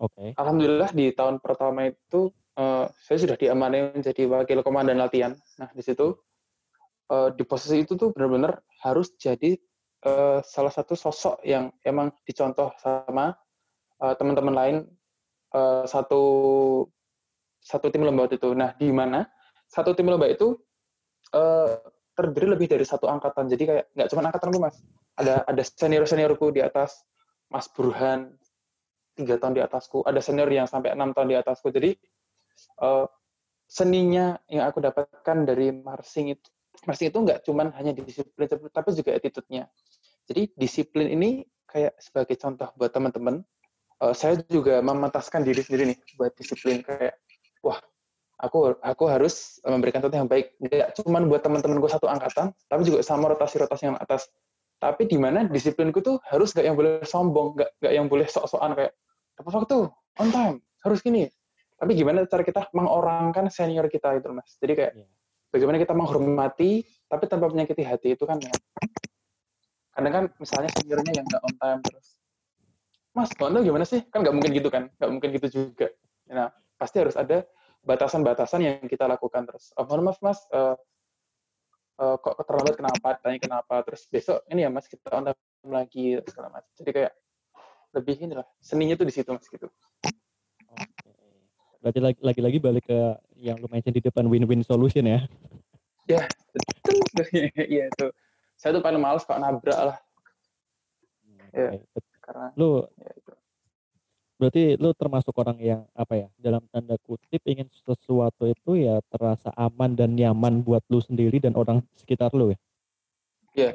[0.00, 0.16] Oke.
[0.16, 0.30] Okay.
[0.32, 5.36] Alhamdulillah di tahun pertama itu uh, saya sudah diamanai menjadi wakil komandan latihan.
[5.60, 6.16] Nah di situ
[7.12, 9.60] uh, di posisi itu tuh benar-benar harus jadi
[10.08, 13.36] uh, salah satu sosok yang emang dicontoh sama
[14.00, 14.76] uh, teman-teman lain
[15.54, 16.22] uh, satu
[17.60, 18.50] satu tim lomba itu.
[18.56, 19.28] Nah di mana
[19.68, 20.56] satu tim lomba itu
[21.36, 21.78] uh,
[22.16, 23.48] terdiri lebih dari satu angkatan.
[23.48, 24.76] Jadi kayak nggak cuma angkatanku mas,
[25.16, 27.04] ada ada senior seniorku di atas
[27.50, 28.30] Mas Burhan,
[29.18, 31.74] tiga tahun di atasku, ada senior yang sampai enam tahun di atasku.
[31.74, 31.98] Jadi
[32.78, 33.10] uh,
[33.70, 36.50] seninya yang aku dapatkan dari marsing itu
[36.86, 39.68] marching itu nggak cuman hanya disiplin tapi juga attitude-nya
[40.26, 41.30] jadi disiplin ini
[41.68, 43.44] kayak sebagai contoh buat teman-teman
[44.04, 47.16] uh, saya juga memantaskan diri sendiri nih buat disiplin kayak
[47.64, 47.78] wah
[48.40, 52.82] aku aku harus memberikan contoh yang baik nggak cuman buat teman-teman gue satu angkatan tapi
[52.88, 54.32] juga sama rotasi-rotasi yang atas
[54.80, 58.72] tapi di mana disiplinku tuh harus gak yang boleh sombong, gak, gak yang boleh sok-sokan
[58.72, 58.96] kayak
[59.36, 61.28] tepat waktu, on time, harus gini.
[61.76, 64.56] Tapi gimana cara kita mengorangkan senior kita itu, Mas.
[64.56, 65.08] Jadi kayak yeah.
[65.52, 68.52] bagaimana kita menghormati tapi tanpa menyakiti hati itu kan ya.
[69.92, 72.16] Kadang kan misalnya seniornya yang gak on time terus.
[73.10, 74.06] Mas, on gimana sih?
[74.06, 74.86] Kan gak mungkin gitu kan?
[74.98, 75.90] Gak mungkin gitu juga.
[76.30, 77.42] Nah, pasti harus ada
[77.82, 79.74] batasan-batasan yang kita lakukan terus.
[79.74, 80.78] Oh, mohon maaf, Mas, uh,
[82.00, 82.74] uh, kok terlambat?
[82.80, 83.08] Kenapa?
[83.20, 83.74] Tanya kenapa?
[83.84, 86.70] Terus besok ini ya mas kita on time lagi segala macam.
[86.72, 87.12] Jadi kayak
[87.90, 89.68] lebih ini lah seninya tuh di situ mas gitu.
[91.80, 93.00] Berarti lagi-lagi balik ke
[93.40, 95.20] yang lu mention di depan win-win solution ya?
[96.08, 96.98] Ya betul.
[97.72, 98.06] Iya itu.
[98.56, 99.98] Saya tuh paling males kalau nabrak lah.
[101.24, 101.68] Hmm, ya
[102.30, 103.32] karena lu ya, itu.
[104.40, 109.52] Berarti lu termasuk orang yang apa ya dalam tanda kutip ingin sesuatu itu ya terasa
[109.52, 112.58] aman dan nyaman buat lu sendiri dan orang sekitar lu ya?
[113.52, 113.70] Ya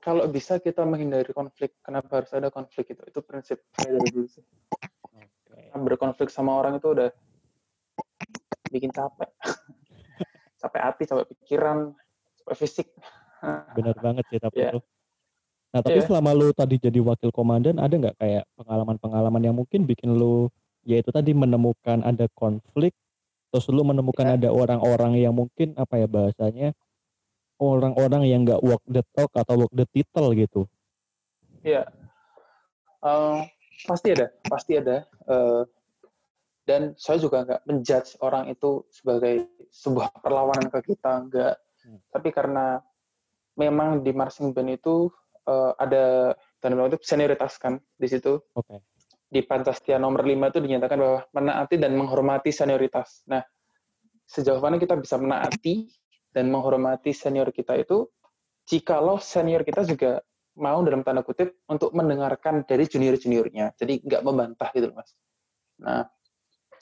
[0.00, 4.28] kalau bisa kita menghindari konflik kenapa harus ada konflik itu itu prinsip saya dari dulu
[4.28, 4.44] sih.
[5.40, 5.70] Okay.
[5.76, 7.08] berkonflik sama orang itu udah
[8.72, 9.30] bikin capek.
[10.60, 11.96] Capek hati capek pikiran
[12.44, 12.88] capek fisik.
[13.72, 14.76] Benar banget sih tapi yeah.
[15.70, 16.06] Nah, tapi yeah.
[16.10, 20.50] selama lu tadi jadi wakil komandan, ada nggak kayak pengalaman-pengalaman yang mungkin bikin lu,
[20.82, 22.90] yaitu tadi menemukan ada konflik,
[23.54, 24.36] terus lu menemukan yeah.
[24.38, 26.74] ada orang-orang yang mungkin apa ya bahasanya,
[27.62, 30.66] orang-orang yang nggak walk the talk atau walk the title gitu?
[31.62, 31.86] Iya, yeah.
[33.06, 33.46] uh,
[33.86, 35.06] pasti ada, pasti ada.
[35.30, 35.62] Uh,
[36.66, 41.54] dan saya juga nggak menjudge orang itu sebagai sebuah perlawanan ke kita, nggak.
[41.86, 41.98] Hmm.
[42.10, 42.82] Tapi karena
[43.54, 45.10] memang di marching band itu
[45.50, 48.38] uh, ada tanda kutip senioritas kan di situ.
[48.54, 48.78] Oke.
[48.78, 48.80] Okay.
[49.30, 53.22] Di Pancasila nomor 5 itu dinyatakan bahwa menaati dan menghormati senioritas.
[53.30, 53.42] Nah,
[54.26, 55.86] sejauh mana kita bisa menaati
[56.34, 58.10] dan menghormati senior kita itu
[58.66, 60.22] jikalau senior kita juga
[60.58, 63.78] mau dalam tanda kutip untuk mendengarkan dari junior-juniornya.
[63.78, 65.14] Jadi nggak membantah gitu Mas.
[65.78, 66.10] Nah,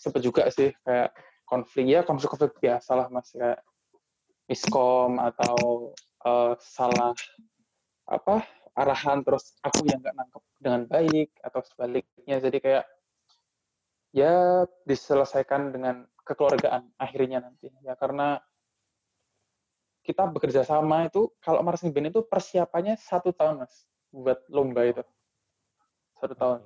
[0.01, 1.13] sempat juga sih kayak
[1.45, 3.61] konflik ya konflik-konflik biasa lah Mas kayak
[4.49, 5.93] miskom atau
[6.25, 7.13] uh, salah
[8.09, 8.41] apa
[8.79, 12.37] arahan terus aku yang nggak nangkep dengan baik atau sebaliknya.
[12.39, 12.85] Jadi kayak
[14.15, 17.75] ya diselesaikan dengan kekeluargaan akhirnya nanti.
[17.83, 18.39] Ya karena
[20.07, 25.05] kita bekerja sama itu kalau marching band itu persiapannya satu tahun mas buat lomba itu.
[26.17, 26.65] Satu tahun.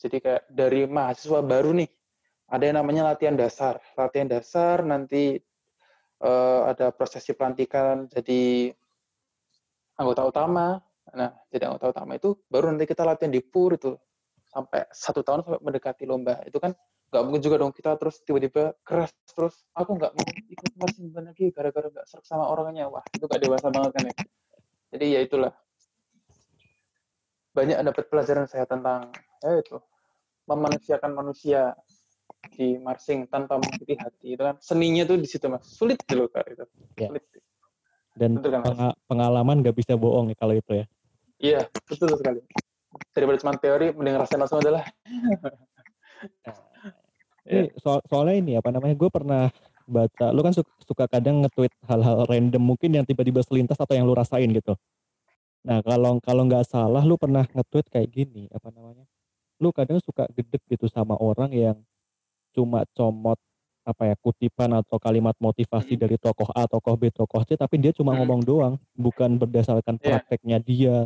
[0.00, 1.90] Jadi kayak dari mahasiswa baru nih
[2.46, 3.82] ada yang namanya latihan dasar.
[3.98, 5.36] Latihan dasar nanti
[6.22, 8.72] uh, ada prosesi pelantikan jadi
[9.98, 10.85] anggota utama.
[11.14, 13.94] Nah, jadi anggota utama itu baru nanti kita latihan di PUR itu
[14.50, 16.42] sampai satu tahun sampai mendekati lomba.
[16.42, 16.74] Itu kan
[17.06, 21.30] nggak mungkin juga dong kita terus tiba-tiba keras terus aku nggak mau ikut marching band
[21.30, 22.90] lagi gara-gara nggak serak sama orangnya.
[22.90, 24.14] Wah, itu gak dewasa banget kan ya.
[24.96, 25.52] Jadi ya itulah.
[27.54, 29.78] Banyak dapat pelajaran saya tentang ya itu
[30.50, 31.74] memanusiakan manusia
[32.54, 36.46] di marching tanpa menyakiti hati itu kan seninya tuh di situ mas sulit dulu kak
[36.46, 36.64] itu
[36.94, 37.10] ya.
[37.10, 37.24] sulit
[38.16, 38.62] dan betul, kan,
[39.10, 40.86] pengalaman gak bisa bohong ya kalau itu ya
[41.40, 42.40] iya betul sekali
[43.12, 44.84] daripada cuma teori mending rasain langsung adalah
[47.46, 49.44] ini soal soalnya ini apa namanya gue pernah
[49.86, 54.08] baca lu kan suka, suka kadang nge-tweet hal-hal random mungkin yang tiba-tiba selintas atau yang
[54.08, 54.74] lu rasain gitu
[55.62, 59.06] nah kalau kalau nggak salah lu pernah nge-tweet kayak gini apa namanya
[59.62, 61.76] lu kadang suka gedek gitu sama orang yang
[62.52, 63.36] cuma comot
[63.86, 66.02] apa ya kutipan atau kalimat motivasi hmm.
[66.02, 68.18] dari tokoh A, tokoh B, tokoh C, tapi dia cuma hmm.
[68.18, 70.18] ngomong doang, bukan berdasarkan iya.
[70.18, 70.66] prakteknya yeah.
[70.66, 70.96] dia.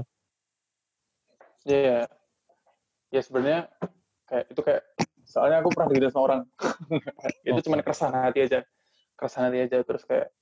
[1.68, 2.02] Iya, yeah.
[3.12, 3.60] ya sebenarnya
[4.28, 4.82] kayak itu kayak
[5.26, 6.40] soalnya aku pernah begitu sama orang,
[7.46, 7.64] itu oh.
[7.64, 8.60] cuma keresahan hati aja,
[9.18, 10.32] keresahan hati aja terus kayak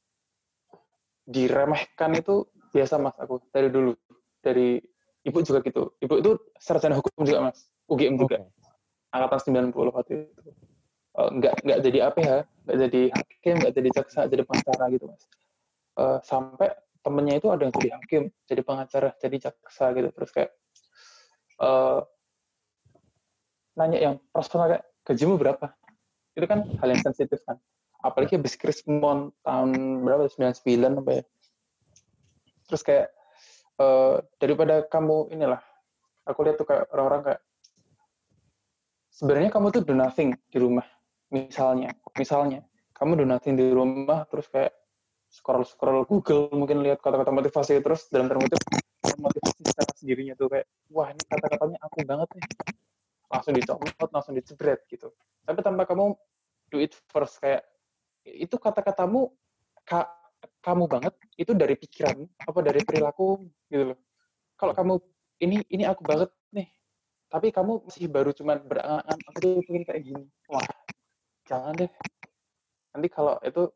[1.29, 3.93] diremehkan itu biasa mas aku dari dulu,
[4.41, 4.81] dari
[5.27, 9.13] ibu juga gitu, ibu itu sarjana hukum juga mas, UGM juga, okay.
[9.13, 10.25] angkatan 90 waktu itu
[11.19, 12.31] uh, nggak nggak jadi APH,
[12.65, 15.23] nggak jadi hakim, nggak jadi jaksa, jadi pengacara gitu mas.
[15.99, 16.71] Uh, sampai
[17.03, 20.09] temennya itu ada yang jadi hakim, jadi pengacara, jadi jaksa gitu.
[20.15, 20.51] Terus kayak
[21.63, 22.03] uh,
[23.79, 25.75] nanya yang personal kayak gajimu berapa?
[26.35, 27.59] Itu kan hal yang sensitif kan.
[28.03, 30.31] Apalagi habis Krismon tahun berapa?
[30.31, 31.25] 99 apa ya?
[32.71, 33.07] Terus kayak
[33.83, 35.63] uh, daripada kamu inilah,
[36.27, 37.41] aku lihat tuh kayak orang-orang kayak
[39.19, 40.87] sebenarnya kamu tuh do nothing di rumah
[41.35, 42.63] misalnya misalnya
[42.95, 44.71] kamu donatin di rumah terus kayak
[45.29, 48.63] scroll scroll Google mungkin lihat kata-kata motivasi terus dalam termotiv
[49.19, 49.58] motivasi secara
[49.99, 52.47] sendirinya tuh kayak wah ini kata-katanya aku banget nih.
[53.29, 55.11] Langsung dicomot langsung dicebret gitu.
[55.45, 56.15] Tapi tanpa kamu
[56.71, 57.67] do it first kayak
[58.25, 59.33] itu kata-katamu
[59.83, 60.07] ka,
[60.63, 63.43] kamu banget itu dari pikiran apa dari perilaku?
[63.67, 63.99] Gitu loh.
[64.55, 64.95] Kalau kamu
[65.43, 66.71] ini ini aku banget nih
[67.29, 70.25] tapi kamu masih baru cuman berangan aku tuh pengen kayak gini.
[70.49, 70.65] Wah
[71.45, 71.91] jangan deh.
[72.97, 73.69] Nanti kalau itu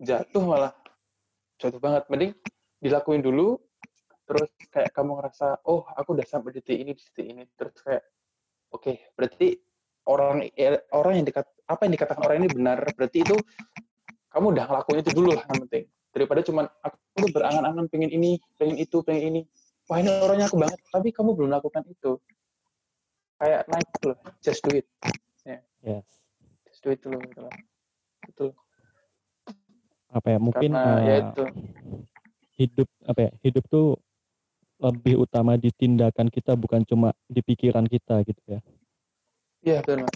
[0.00, 0.72] jatuh malah
[1.60, 2.08] jatuh banget.
[2.08, 2.32] Mending
[2.80, 3.60] dilakuin dulu
[4.26, 7.42] terus kayak kamu ngerasa oh aku udah sampai di titik ini di titik ini.
[7.54, 8.02] Terus kayak
[8.74, 9.48] oke okay, berarti
[10.10, 13.36] orang ya, orang yang dekat apa yang dikatakan orang ini benar berarti itu
[14.30, 15.84] kamu udah ngelakuin itu dulu lah yang penting.
[16.10, 19.40] Daripada cuman aku berangan-angan pengen ini pengen itu pengen ini.
[19.86, 22.18] Wah ini orangnya aku banget tapi kamu belum melakukan itu.
[23.38, 24.86] Kayak naik loh just do it.
[25.46, 25.62] Ya.
[25.86, 26.06] Yes.
[26.66, 27.54] just do it dulu gitu loh.
[28.26, 28.46] Itu
[30.16, 31.44] apa ya mungkin Karena, uh, ya itu.
[32.56, 34.00] hidup apa ya hidup tuh
[34.76, 38.60] lebih utama di tindakan kita bukan cuma di pikiran kita gitu ya.
[39.64, 40.10] Iya benar.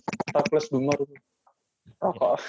[0.46, 0.96] Plus boomer
[1.98, 2.38] rokok.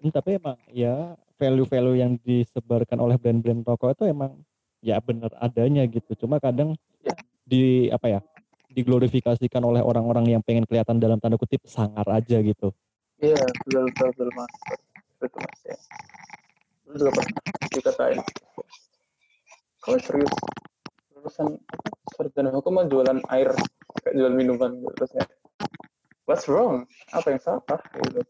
[0.00, 4.32] Hmm, tapi emang ya value-value yang disebarkan oleh brand-brand rokok itu emang
[4.80, 6.16] ya benar adanya gitu.
[6.16, 6.72] Cuma kadang
[7.04, 7.12] Ya.
[7.44, 8.20] di apa ya
[8.72, 12.72] diglorifikasikan oleh orang-orang yang pengen kelihatan dalam tanda kutip sangar aja gitu.
[13.20, 13.36] Iya
[13.68, 14.52] betul betul betul mas.
[15.20, 15.76] Betul mas ya.
[16.96, 17.36] Juga pernah
[17.68, 18.18] dikatain
[19.80, 20.32] kalau serius
[21.16, 21.60] lulusan
[22.16, 23.52] sarjana hukum mau jualan air
[24.04, 25.24] kayak jual minuman gitu terus ya
[26.30, 26.86] what's wrong?
[27.10, 27.82] Apa yang salah?
[27.90, 28.22] Gitu.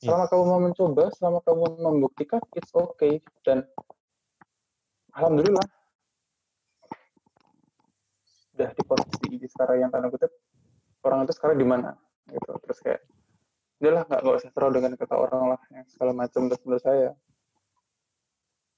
[0.00, 3.20] Selama kamu mau mencoba selama kamu membuktikan it's okay.
[3.44, 3.68] Dan
[5.12, 5.68] alhamdulillah
[8.56, 10.32] udah di posisi sekarang yang tanda kutip
[11.04, 11.92] orang itu sekarang di mana
[12.32, 12.56] gitu.
[12.64, 13.00] Terus kayak
[13.84, 17.12] udahlah nggak nggak usah terlalu dengan kata orang lah yang segala macam terus menurut saya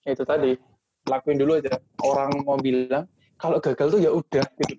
[0.02, 0.59] ya itu tadi
[1.07, 1.79] lakuin dulu aja.
[2.03, 3.07] Orang mau bilang
[3.38, 4.75] kalau gagal tuh ya udah gitu.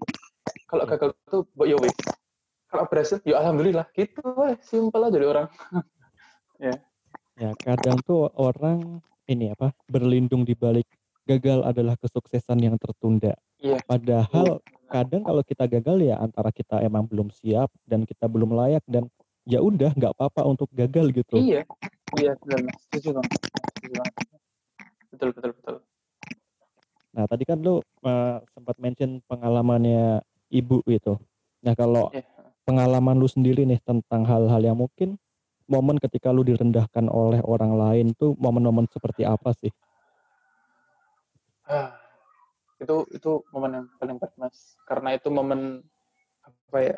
[0.67, 1.95] Kalau gagal tuh ya wes
[2.67, 5.47] kalau berhasil ya alhamdulillah gitu weh simpel aja dari orang.
[7.37, 7.53] Ya.
[7.61, 8.97] Kadang tuh orang
[9.29, 10.89] ini apa berlindung di balik
[11.29, 13.37] gagal adalah kesuksesan yang tertunda.
[13.57, 13.81] Iya.
[13.89, 18.85] padahal kadang kalau kita gagal ya antara kita emang belum siap dan kita belum layak
[18.85, 19.09] dan
[19.49, 21.37] ya udah nggak apa-apa untuk gagal gitu.
[21.37, 21.61] Iya.
[22.17, 24.13] Iya benar setuju bang setuju banget.
[25.13, 25.75] Betul betul betul
[27.17, 30.21] nah tadi kan lu uh, sempat mention pengalamannya
[30.53, 31.17] ibu gitu.
[31.65, 32.21] Nah kalau Iya.
[32.61, 35.17] pengalaman lu sendiri nih tentang hal-hal yang mungkin
[35.65, 39.73] momen ketika lu direndahkan oleh orang lain tuh momen-momen seperti apa sih?
[41.67, 41.97] Ah,
[42.79, 44.77] itu itu momen yang paling berat mas.
[44.87, 45.83] Karena itu momen
[46.45, 46.97] apa ya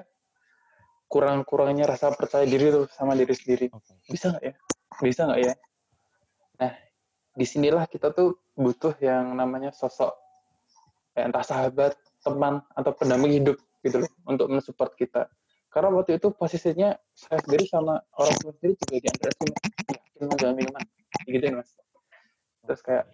[1.10, 3.72] kurang kurangnya rasa percaya diri tuh sama diri sendiri.
[4.06, 4.54] Bisa nggak ya?
[5.02, 5.54] Bisa nggak ya?
[6.62, 6.74] Nah
[7.34, 10.12] di sinilah kita tuh butuh yang namanya sosok
[11.16, 15.24] ya, entah sahabat teman atau pendamping hidup gitu loh untuk mensupport kita.
[15.70, 19.54] Karena waktu itu posisinya saya sendiri sama orang tua sendiri juga di antara sini
[19.94, 20.84] yakin mau jual minuman
[21.30, 21.70] gitu mas.
[22.66, 23.06] Terus kayak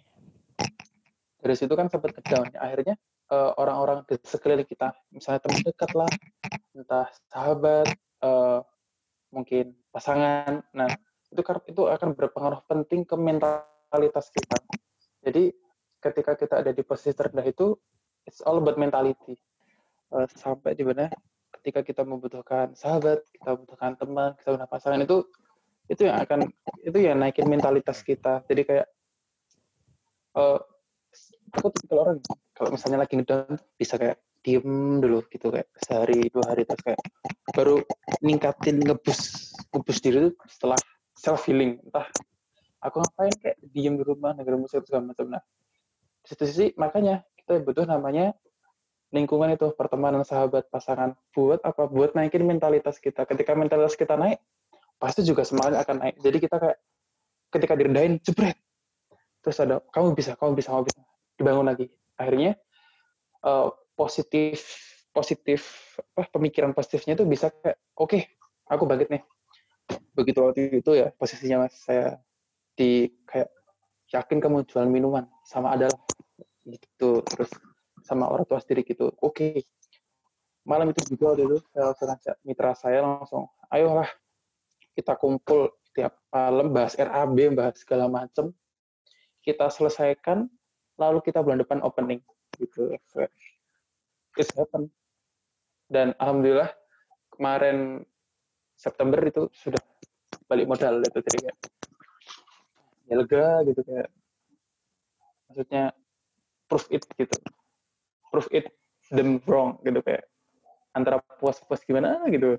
[1.43, 2.95] dari situ kan sempat ke down akhirnya
[3.29, 6.11] eh, orang-orang di sekeliling kita misalnya teman dekat lah
[6.73, 7.87] entah sahabat
[8.23, 8.59] eh,
[9.35, 10.63] mungkin pasangan.
[10.71, 10.89] Nah
[11.27, 14.63] itu itu akan berpengaruh penting ke mentalitas kita
[15.25, 15.49] jadi
[16.05, 17.73] ketika kita ada di posisi terendah itu
[18.29, 19.33] it's all about mentality.
[20.13, 21.09] Eh, sampai di mana
[21.59, 25.17] ketika kita membutuhkan sahabat kita membutuhkan teman kita membutuhkan pasangan itu
[25.89, 26.39] itu yang akan
[26.85, 28.45] itu yang naikin mentalitas kita.
[28.45, 28.87] Jadi kayak
[30.37, 30.59] eh,
[31.57, 32.17] aku tipikal orang
[32.53, 37.01] kalau misalnya lagi ngedown bisa kayak diem dulu gitu kayak sehari dua hari terus kayak
[37.57, 37.81] baru
[38.21, 40.77] ningkatin ngebus ngebus diri itu setelah
[41.17, 42.05] self healing entah
[42.85, 45.25] aku ngapain kayak diem di rumah negara musik segala macam.
[45.33, 45.41] Nah
[46.21, 48.37] di situ sisi makanya kita butuh namanya
[49.13, 51.17] lingkungan itu pertemanan sahabat pasangan.
[51.33, 51.89] Buat apa?
[51.89, 53.25] Buat naikin mentalitas kita.
[53.25, 54.41] Ketika mentalitas kita naik
[55.01, 56.15] pasti juga semangat akan naik.
[56.21, 56.77] Jadi kita kayak
[57.53, 58.57] ketika direndahin jebret.
[59.41, 61.01] Terus ada kamu bisa kamu bisa kamu bisa.
[61.35, 61.87] Dibangun lagi.
[62.17, 62.57] Akhirnya
[63.43, 64.61] eh, positif
[65.15, 65.61] positif
[66.11, 68.19] apa pemikiran positifnya itu bisa kayak oke
[68.67, 69.23] aku bangkit nih.
[70.11, 72.19] Begitu waktu itu ya posisinya mas saya
[72.75, 73.49] di kayak
[74.11, 75.95] yakin kamu jual minuman sama adalah
[76.67, 77.49] gitu terus
[78.05, 79.09] sama orang tua sendiri gitu.
[79.23, 79.65] Oke.
[80.65, 84.09] Malam itu juga ajak mitra saya langsung ayolah
[84.97, 88.49] kita kumpul tiap malam bahas RAB bahas segala macam
[89.45, 90.49] kita selesaikan
[90.97, 92.21] lalu kita bulan depan opening.
[92.57, 92.97] Gitu.
[94.35, 94.89] It's happen
[95.87, 96.73] dan alhamdulillah
[97.29, 98.03] kemarin
[98.75, 99.79] September itu sudah
[100.49, 101.57] balik modal itu jadi kayak
[103.05, 104.09] ya lega gitu kayak
[105.49, 105.83] maksudnya
[106.65, 107.35] proof it gitu
[108.33, 108.69] proof it
[109.13, 110.25] them wrong gitu kayak
[110.95, 112.57] antara puas-puas gimana gitu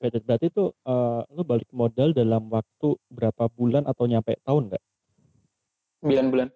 [0.00, 4.84] berarti itu uh, lu balik modal dalam waktu berapa bulan atau nyampe tahun nggak?
[6.00, 6.48] 9 bulan.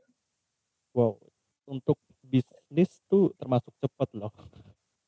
[0.96, 1.20] Wow,
[1.68, 4.33] untuk bisnis tuh termasuk cepat loh.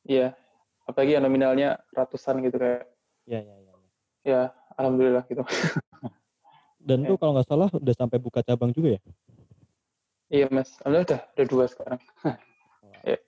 [0.04, 0.36] Iya,
[0.84, 2.84] apalagi yang nominalnya ratusan gitu kayak.
[3.24, 3.74] Iya, iya, iya.
[4.26, 4.40] Ya,
[4.76, 5.40] alhamdulillah gitu.
[6.86, 9.00] Dan tuh kalau nggak salah udah sampai buka cabang juga ya?
[10.30, 12.00] Iya mas, alhamdulillah udah, udah dua sekarang.
[13.10, 13.18] ya.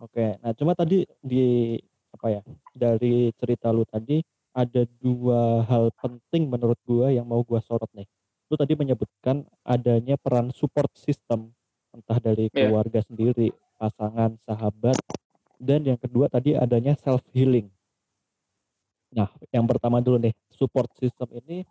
[0.00, 1.76] Oke, nah cuma tadi di
[2.12, 2.42] apa ya
[2.76, 4.20] dari cerita lu tadi
[4.52, 8.04] ada dua hal penting menurut gua yang mau gua sorot nih.
[8.52, 11.56] Lu tadi menyebutkan adanya peran support system
[11.96, 12.68] entah dari iya.
[12.68, 13.08] keluarga yeah.
[13.08, 13.48] sendiri,
[13.80, 14.98] pasangan, sahabat,
[15.56, 17.68] dan yang kedua tadi adanya self healing.
[19.10, 21.66] Nah, yang pertama dulu nih, support system ini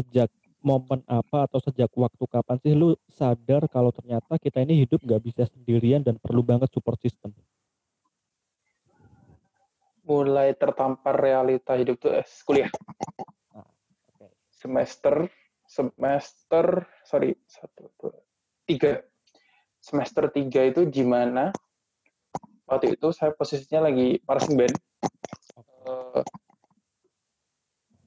[0.00, 0.28] sejak
[0.60, 5.22] momen apa atau sejak waktu kapan sih lu sadar kalau ternyata kita ini hidup nggak
[5.24, 7.32] bisa sendirian dan perlu banget support system?
[10.10, 12.70] mulai tertampar realita hidup tuh eh, kuliah.
[13.54, 13.70] Ah,
[14.50, 15.30] semester
[15.70, 18.18] semester sorry satu dua
[18.66, 19.06] tiga
[19.78, 21.54] semester tiga itu gimana?
[22.66, 24.74] Waktu itu saya posisinya lagi marching band.
[25.86, 26.22] Uh,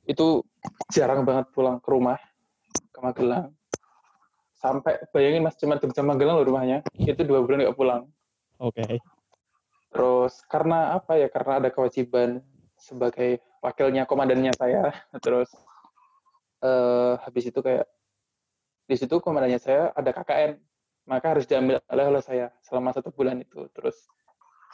[0.04, 0.44] itu
[0.92, 2.20] jarang banget pulang ke rumah
[2.92, 3.56] ke Magelang.
[4.54, 6.84] Sampai bayangin mas cuma ke Magelang loh rumahnya.
[6.96, 8.08] Itu dua bulan nggak pulang.
[8.60, 8.80] Oke.
[8.80, 8.96] Okay.
[9.94, 11.28] Terus karena apa ya?
[11.28, 12.42] Karena ada kewajiban
[12.80, 14.92] sebagai wakilnya komandannya saya.
[15.26, 15.52] Terus
[16.64, 17.88] uh, habis itu kayak
[18.84, 20.60] di situ komandannya saya ada KKN,
[21.08, 23.68] maka harus diambil oleh oleh saya selama satu bulan itu.
[23.72, 23.96] Terus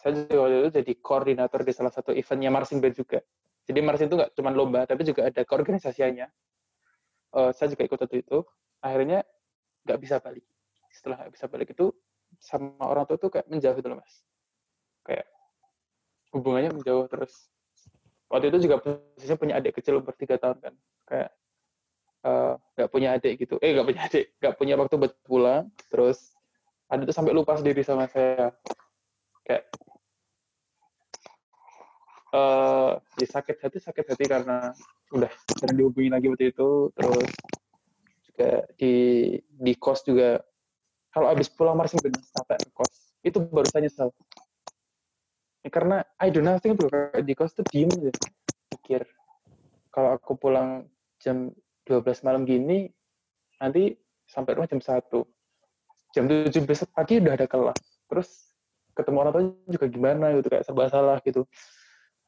[0.01, 3.19] saya juga waktu itu jadi koordinator di salah satu eventnya marching band juga.
[3.69, 6.25] Jadi marching itu nggak cuma lomba, tapi juga ada keorganisasiannya.
[7.29, 8.41] Uh, saya juga ikut waktu itu.
[8.81, 9.21] Akhirnya
[9.85, 10.41] nggak bisa balik.
[10.89, 11.93] Setelah nggak bisa balik itu
[12.41, 14.25] sama orang tua tuh kayak menjauh gitu loh mas.
[15.05, 15.29] Kayak
[16.33, 17.53] hubungannya menjauh terus.
[18.25, 20.73] Waktu itu juga posisinya punya adik kecil umur tiga tahun kan.
[21.05, 21.29] Kayak
[22.25, 23.61] eh, nggak uh, punya adik gitu.
[23.61, 24.25] Eh nggak punya adik.
[24.41, 25.69] Nggak punya waktu buat pulang.
[25.93, 26.33] Terus
[26.89, 28.49] ada tuh sampai lupa sendiri sama saya.
[29.45, 29.69] Kayak
[32.33, 34.73] uh, ya sakit hati sakit hati karena
[35.13, 36.93] udah sering dihubungi lagi waktu itu.
[36.93, 37.29] Terus
[38.29, 38.93] juga di
[39.41, 40.41] di kos juga.
[41.09, 42.93] Kalau habis pulang marching band sampai ke kos.
[43.25, 44.13] Itu baru saya nyesel.
[45.65, 46.87] Ya, karena I do nothing tuh
[47.25, 48.13] di kos tuh diem aja.
[48.77, 49.03] Pikir
[49.89, 50.85] kalau aku pulang
[51.17, 51.51] jam
[51.89, 52.87] 12 malam gini
[53.57, 53.97] nanti
[54.29, 55.09] sampai rumah jam 1
[56.13, 57.81] jam 7 besok pagi udah ada kelas.
[58.05, 58.29] Terus
[58.93, 61.47] ketemu orang tua juga gimana gitu kayak serba salah gitu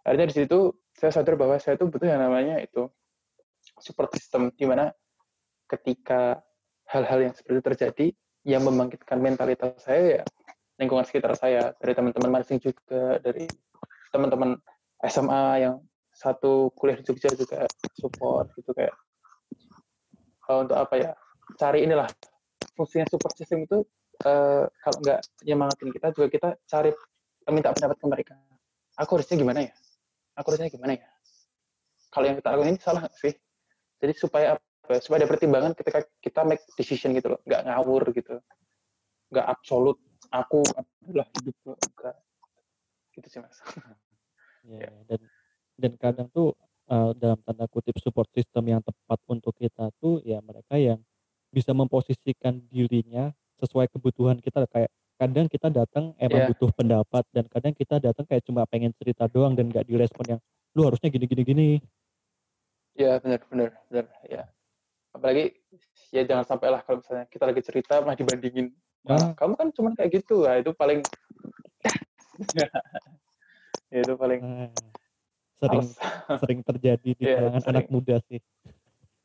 [0.02, 0.60] akhirnya di situ
[0.98, 2.90] saya sadar bahwa saya tuh butuh yang namanya itu
[3.78, 4.94] support system di mana
[5.70, 6.42] ketika
[6.90, 8.08] hal-hal yang seperti itu terjadi
[8.44, 10.24] yang membangkitkan mentalitas saya ya
[10.82, 13.46] lingkungan sekitar saya dari teman-teman marching juga dari
[14.10, 14.58] teman-teman
[15.06, 15.76] SMA yang
[16.12, 18.94] satu kuliah di Jogja juga support gitu kayak
[20.50, 21.12] uh, untuk apa ya
[21.56, 22.10] cari inilah
[22.76, 23.86] fungsinya support system itu
[24.26, 26.92] uh, kalau nggak nyemangatin kita juga kita cari
[27.52, 28.34] minta pendapat ke mereka.
[29.02, 29.74] Aku harusnya gimana ya
[30.42, 31.08] aku harusnya gimana ya?
[32.12, 33.34] Kalau yang kita lakukan ini salah nggak sih?
[34.02, 37.40] Jadi supaya apa supaya ada pertimbangan ketika kita make decision gitu loh.
[37.48, 38.36] Nggak ngawur gitu.
[39.32, 39.98] Nggak absolut.
[40.32, 40.66] Aku
[41.08, 42.16] adalah hidup enggak.
[43.16, 43.58] Gitu sih mas.
[44.62, 44.94] Ya, ya.
[45.10, 45.22] dan
[45.74, 46.54] dan kadang tuh
[46.86, 51.02] uh, dalam tanda kutip support system yang tepat untuk kita tuh ya mereka yang
[51.50, 54.70] bisa memposisikan dirinya sesuai kebutuhan kita.
[54.70, 56.50] Kayak kadang kita datang emang yeah.
[56.50, 60.40] butuh pendapat dan kadang kita datang kayak cuma pengen cerita doang dan gak direspon yang
[60.74, 61.44] lu harusnya gini gini.
[61.46, 61.68] Gini
[62.98, 64.44] ya benar benar benar ya
[65.14, 65.56] apalagi
[66.10, 68.74] ya jangan sampai lah kalau misalnya kita lagi cerita mah dibandingin.
[69.02, 71.02] Nah, kamu kan cuma kayak gitu, lah itu paling
[72.58, 72.70] ya,
[73.90, 74.70] itu paling nah,
[75.58, 75.88] sering
[76.38, 78.40] sering terjadi di yeah, kalangan anak muda sih.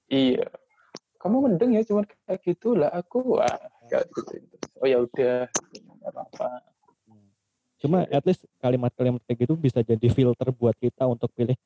[0.09, 0.49] Iya.
[1.27, 3.59] Kamu mendeng ya cuma kayak gitu lah aku ah
[3.91, 4.47] gak gitu.
[4.79, 5.51] Oh ya udah,
[6.07, 6.63] apa-apa.
[7.11, 7.27] Hmm.
[7.83, 11.59] Cuma at least kalimat-kalimat kayak gitu bisa jadi filter buat kita untuk pilih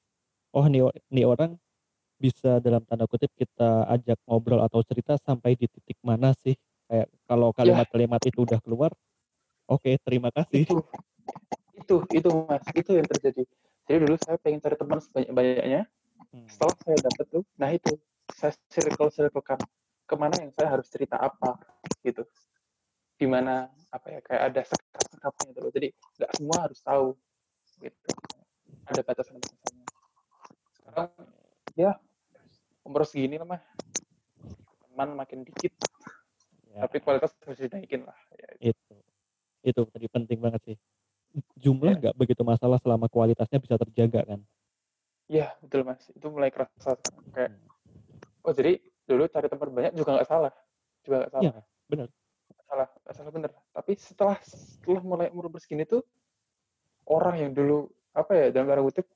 [0.54, 1.54] oh nih nih orang
[2.20, 6.52] bisa dalam tanda kutip kita ajak ngobrol atau cerita sampai di titik mana sih
[6.90, 7.64] kayak kalau ya.
[7.64, 8.92] kalimat-kalimat itu udah keluar
[9.70, 10.76] oke okay, terima kasih itu
[11.80, 13.42] itu itu mas itu yang terjadi
[13.88, 15.82] jadi dulu saya pengen cari teman sebanyak banyaknya
[16.34, 16.46] hmm.
[16.50, 17.92] setelah saya dapat tuh nah itu
[18.34, 19.60] saya circle circle kan
[20.10, 21.54] ke mana yang saya harus cerita apa
[22.02, 22.26] gitu
[23.20, 27.06] di mana apa ya kayak ada sekat-sekatnya gitu jadi nggak semua harus tahu
[27.82, 28.10] gitu
[28.86, 29.86] ada batasan-batasannya
[30.78, 31.10] sekarang
[31.78, 31.92] ya
[32.82, 33.62] umur segini lah mah
[34.88, 35.70] teman makin dikit
[36.74, 36.86] ya.
[36.86, 38.94] tapi kualitas harus dinaikin lah ya, itu
[39.62, 40.76] itu tadi penting banget sih
[41.60, 41.98] jumlah ya.
[42.02, 42.18] nggak ya.
[42.18, 44.40] begitu masalah selama kualitasnya bisa terjaga kan
[45.30, 46.98] iya betul mas itu mulai kerasa
[47.30, 47.69] kayak hmm.
[48.44, 50.52] Oh jadi dulu cari tempat banyak juga nggak salah.
[51.02, 51.44] Juga nggak salah.
[51.44, 51.54] Ya,
[51.90, 52.08] benar.
[52.70, 56.06] Salah gak salah bener tapi setelah setelah mulai umur bersegini tuh
[57.10, 59.06] orang yang dulu apa ya dalam tanda kutip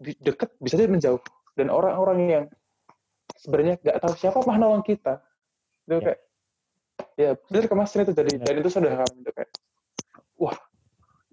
[0.00, 1.20] deket bisa jadi menjauh.
[1.56, 2.44] Dan orang-orang yang
[3.36, 5.20] sebenarnya nggak tahu siapa nolong kita.
[5.88, 6.04] Itu ya.
[6.04, 6.20] kayak
[7.16, 9.50] ya benar kemasin itu dari dari itu sudah itu kayak
[10.36, 10.56] wah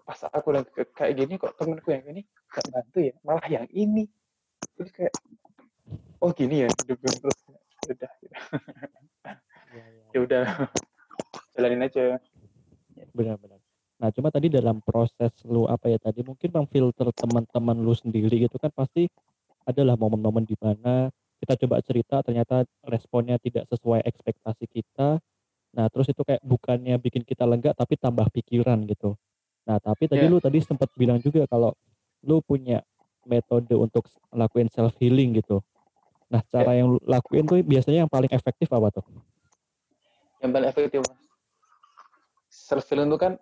[0.08, 0.64] pas aku udah
[0.96, 4.08] kayak gini kok temenku yang ini nggak bantu ya malah yang ini.
[4.80, 5.14] Terus kayak
[6.22, 7.38] oh gini ya hidup terus
[7.88, 8.36] ya udah gitu.
[9.74, 10.04] ya, ya.
[10.14, 10.46] ya udah
[11.56, 12.18] jalanin aja
[13.14, 13.60] benar-benar
[13.98, 18.62] nah cuma tadi dalam proses lu apa ya tadi mungkin memfilter teman-teman lu sendiri gitu
[18.62, 19.10] kan pasti
[19.66, 21.10] adalah momen-momen di mana
[21.42, 25.18] kita coba cerita ternyata responnya tidak sesuai ekspektasi kita
[25.74, 29.18] nah terus itu kayak bukannya bikin kita lega tapi tambah pikiran gitu
[29.66, 30.32] nah tapi tadi yeah.
[30.32, 31.74] lu tadi sempat bilang juga kalau
[32.22, 32.86] lu punya
[33.28, 35.62] metode untuk lakuin self healing gitu
[36.28, 36.84] nah cara yeah.
[36.84, 39.06] yang lu lakuin tuh biasanya yang paling efektif apa tuh
[40.44, 41.02] yang paling efektif
[42.48, 43.34] self healing itu kan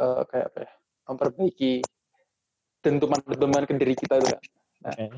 [0.00, 0.72] uh, kayak apa ya
[1.06, 1.72] memperbaiki
[2.82, 4.42] dentuman-dentuman ke diri kita itu kan.
[4.82, 5.08] Nah, okay.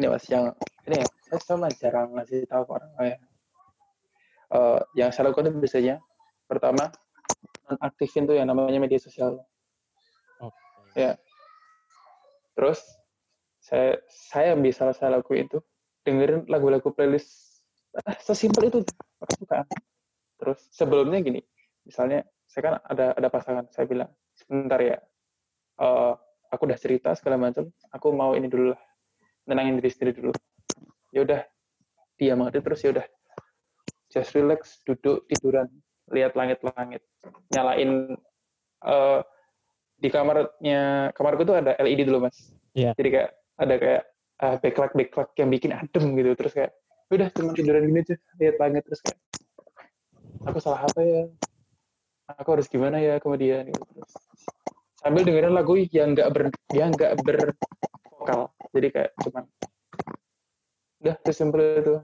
[0.00, 0.52] ini mas yang
[0.88, 3.20] ini ya saya sama jarang ngasih tahu ke orang lain.
[4.46, 5.96] Uh, yang saya lakukan itu biasanya
[6.46, 6.88] pertama
[7.82, 9.42] aktifin tuh yang namanya media sosial.
[10.40, 11.12] Okay.
[11.12, 11.12] Ya.
[12.56, 12.80] Terus
[13.66, 15.58] saya saya bisa saya lakuin itu.
[16.06, 17.58] Dengerin lagu-lagu playlist.
[17.98, 18.86] Ah, sesimpel itu.
[19.34, 19.66] Suka.
[20.38, 21.42] Terus sebelumnya gini,
[21.82, 23.66] misalnya saya kan ada ada pasangan.
[23.74, 25.02] Saya bilang sebentar ya.
[25.82, 26.14] Uh,
[26.54, 27.66] aku udah cerita segala macam.
[27.90, 28.80] Aku mau ini dulu lah.
[29.50, 30.32] Nenangin diri sendiri dulu.
[31.10, 31.40] Ya udah
[32.22, 33.06] dia mengerti terus ya udah.
[34.14, 35.66] Just relax duduk tiduran.
[36.14, 37.02] Lihat langit-langit.
[37.50, 38.14] Nyalain
[38.86, 39.26] uh,
[39.98, 42.54] di kamarnya kamarku tuh ada LED dulu mas.
[42.76, 42.92] Yeah.
[42.92, 44.02] jadi kayak ada kayak
[44.44, 46.72] uh, backlight backlight yang bikin adem gitu terus kayak
[47.06, 49.18] ya udah cuma tiduran gini aja lihat langit terus kayak
[50.46, 51.22] aku salah apa ya?
[52.42, 54.02] Aku harus gimana ya kemudian gitu.
[54.98, 58.50] sambil dengerin lagu yang nggak ber yang nggak bervokal.
[58.74, 59.44] Jadi kayak cuman
[61.06, 61.94] udah sesimpel itu.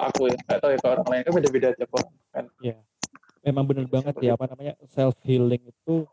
[0.00, 2.44] Aku ya nggak tahu ya orang lain kan beda-beda aja kok kan.
[2.64, 2.80] Iya.
[3.44, 6.08] Memang benar banget ya apa namanya self healing itu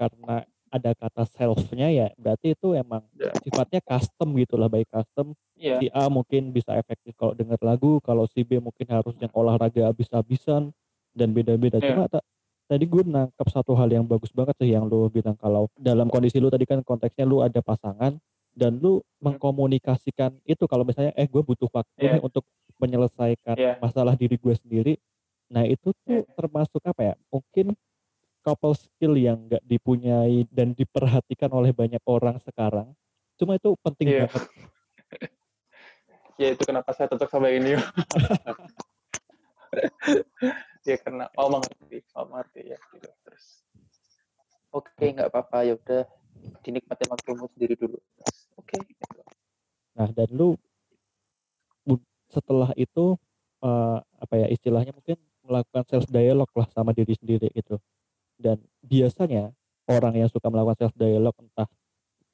[0.00, 3.32] karena ada kata self-nya ya berarti itu emang yeah.
[3.44, 5.80] sifatnya custom gitu lah baik custom yeah.
[5.80, 9.88] si A mungkin bisa efektif kalau denger lagu kalau si B mungkin harus yang olahraga
[9.90, 10.70] habis-habisan
[11.16, 11.88] dan beda-beda yeah.
[11.92, 12.24] cuma tak
[12.68, 16.36] tadi gue nangkep satu hal yang bagus banget sih yang lu bilang kalau dalam kondisi
[16.36, 18.20] lu tadi kan konteksnya lu ada pasangan
[18.52, 19.24] dan lu hmm.
[19.24, 22.20] mengkomunikasikan itu kalau misalnya eh gue butuh waktu yeah.
[22.20, 22.44] nih untuk
[22.76, 23.74] menyelesaikan yeah.
[23.80, 24.94] masalah diri gue sendiri
[25.48, 26.28] nah itu tuh yeah.
[26.36, 27.72] termasuk apa ya mungkin
[28.42, 32.92] couple skill yang nggak dipunyai dan diperhatikan oleh banyak orang sekarang
[33.38, 34.26] cuma itu penting yeah.
[34.26, 34.44] banget.
[36.38, 37.74] Ya itu kenapa saya cocok sama ini.
[40.86, 43.66] Ya karena oh mengerti oh mengerti ya gitu terus.
[44.70, 46.06] Oke okay, nggak apa-apa ya udah
[46.62, 47.98] dinikmati waktumu sendiri dulu.
[48.56, 49.20] Oke okay, gitu.
[49.98, 50.54] nah dan lu
[52.28, 53.16] setelah itu
[53.64, 57.80] uh, apa ya istilahnya mungkin melakukan self dialog lah sama diri sendiri gitu
[58.38, 59.50] dan biasanya
[59.90, 61.68] orang yang suka melakukan self dialog entah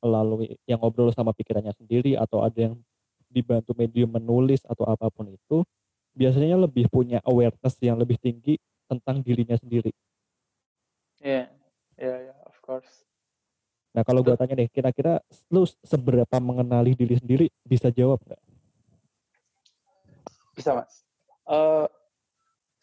[0.05, 2.74] melalui yang ngobrol sama pikirannya sendiri atau ada yang
[3.32, 5.64] dibantu medium menulis atau apa pun itu
[6.14, 9.90] biasanya lebih punya awareness yang lebih tinggi tentang dirinya sendiri.
[11.24, 11.48] Iya, yeah,
[11.98, 13.09] iya, yeah, yeah, of course.
[13.96, 18.42] Nah kalau gue tanya nih, kira-kira lu seberapa mengenali diri sendiri bisa jawab nggak?
[20.55, 21.02] Bisa mas.
[21.48, 21.86] Uh,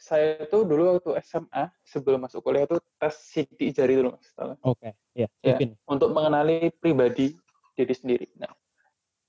[0.02, 4.34] saya tuh dulu waktu SMA sebelum masuk kuliah tuh tes sidik jari dulu mas.
[4.34, 4.91] Oke, okay.
[5.14, 5.62] yeah, ya.
[5.86, 7.38] Untuk mengenali pribadi
[7.78, 8.26] diri sendiri.
[8.41, 8.49] Nah,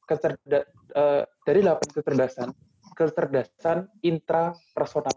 [0.08, 0.64] kecerda
[0.96, 2.48] uh, dari 8 kecerdasan
[2.96, 5.12] kecerdasan intrapersonal.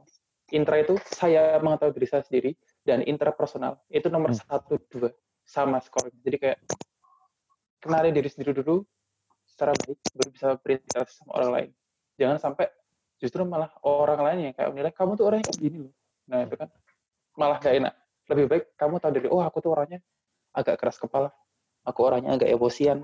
[0.54, 2.52] Intra itu saya mengetahui diri saya sendiri
[2.86, 4.46] dan intrapersonal itu nomor hmm.
[4.46, 5.10] satu dua
[5.42, 6.12] sama skor.
[6.22, 6.60] Jadi kayak
[7.82, 8.86] kenali diri sendiri dulu
[9.48, 11.70] secara baik baru bisa berinteraksi sama orang lain.
[12.20, 12.68] Jangan sampai
[13.26, 15.94] justru malah orang lain yang kayak menilai kamu tuh orangnya gini loh.
[16.30, 16.70] Nah itu kan
[17.34, 17.94] malah gak enak.
[18.30, 20.06] Lebih baik kamu tahu diri, oh aku tuh orangnya
[20.54, 21.34] agak keras kepala,
[21.82, 23.02] aku orangnya agak emosian,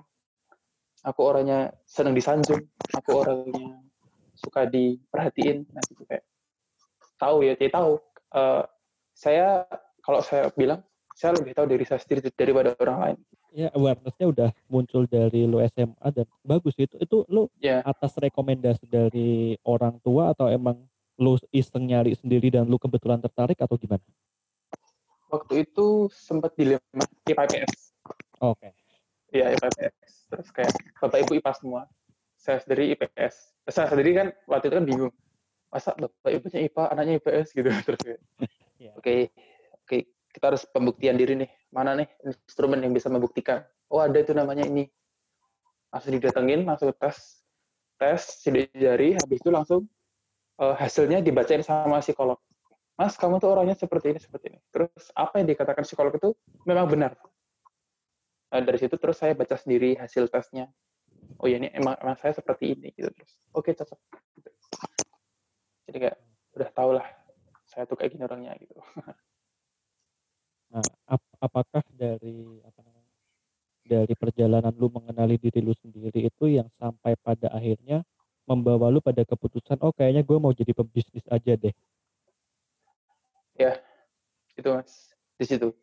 [1.01, 2.61] aku orangnya senang disanjung,
[2.93, 3.81] aku orangnya
[4.37, 5.65] suka diperhatiin.
[5.73, 6.25] Nah itu kayak
[7.17, 7.97] tahu ya dia tahu.
[8.31, 8.63] Uh,
[9.17, 9.65] saya
[10.05, 10.85] kalau saya bilang
[11.15, 13.17] saya lebih tahu dari saya sendiri daripada orang lain
[13.51, 18.87] ya awarenessnya udah muncul dari lu SMA dan bagus itu itu lu ya atas rekomendasi
[18.87, 20.79] dari orang tua atau emang
[21.19, 24.01] lu iseng nyari sendiri dan lu kebetulan tertarik atau gimana?
[25.29, 27.91] waktu itu sempat dilema IPA IPS
[28.41, 28.73] Oke.
[29.29, 30.27] Iya IPS.
[30.33, 31.81] Terus kayak bapak ibu IPA semua.
[32.35, 33.53] Saya sendiri IPS.
[33.69, 35.13] Saya sendiri kan waktu itu kan bingung.
[35.69, 37.69] Masa bapak ibunya IPA, anaknya IPS gitu.
[37.87, 38.21] Terus kayak,
[38.81, 38.91] Iya.
[38.97, 39.15] oke,
[39.85, 39.97] oke,
[40.31, 41.49] kita harus pembuktian diri nih.
[41.71, 43.63] Mana nih instrumen yang bisa membuktikan?
[43.91, 44.87] Oh ada itu namanya ini.
[45.91, 47.43] Langsung didatengin, langsung tes,
[47.99, 49.19] tes sidik jari.
[49.19, 49.81] Habis itu langsung
[50.59, 52.39] eh, hasilnya dibacain sama psikolog.
[52.95, 54.59] Mas, kamu tuh orangnya seperti ini, seperti ini.
[54.69, 57.17] Terus apa yang dikatakan psikolog itu memang benar.
[58.51, 60.67] Nah, dari situ terus saya baca sendiri hasil tesnya.
[61.39, 63.39] Oh ya ini emang, emang saya seperti ini gitu terus.
[63.55, 63.99] Oke cocok.
[64.37, 64.49] Gitu.
[65.87, 66.17] Jadi kayak
[66.51, 67.07] udah tau lah
[67.63, 68.75] saya tuh kayak gini orangnya gitu.
[70.71, 73.11] Nah, ap- apakah dari apa namanya?
[73.81, 78.07] Dari perjalanan lu mengenali diri lu sendiri itu yang sampai pada akhirnya
[78.47, 81.75] membawa lu pada keputusan oh kayaknya gue mau jadi pebisnis aja deh.
[84.61, 85.09] Itu mas
[85.41, 85.73] di situ.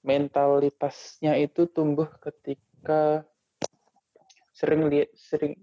[0.00, 3.26] Mentalitasnya itu tumbuh ketika
[4.56, 5.54] sering lihat sering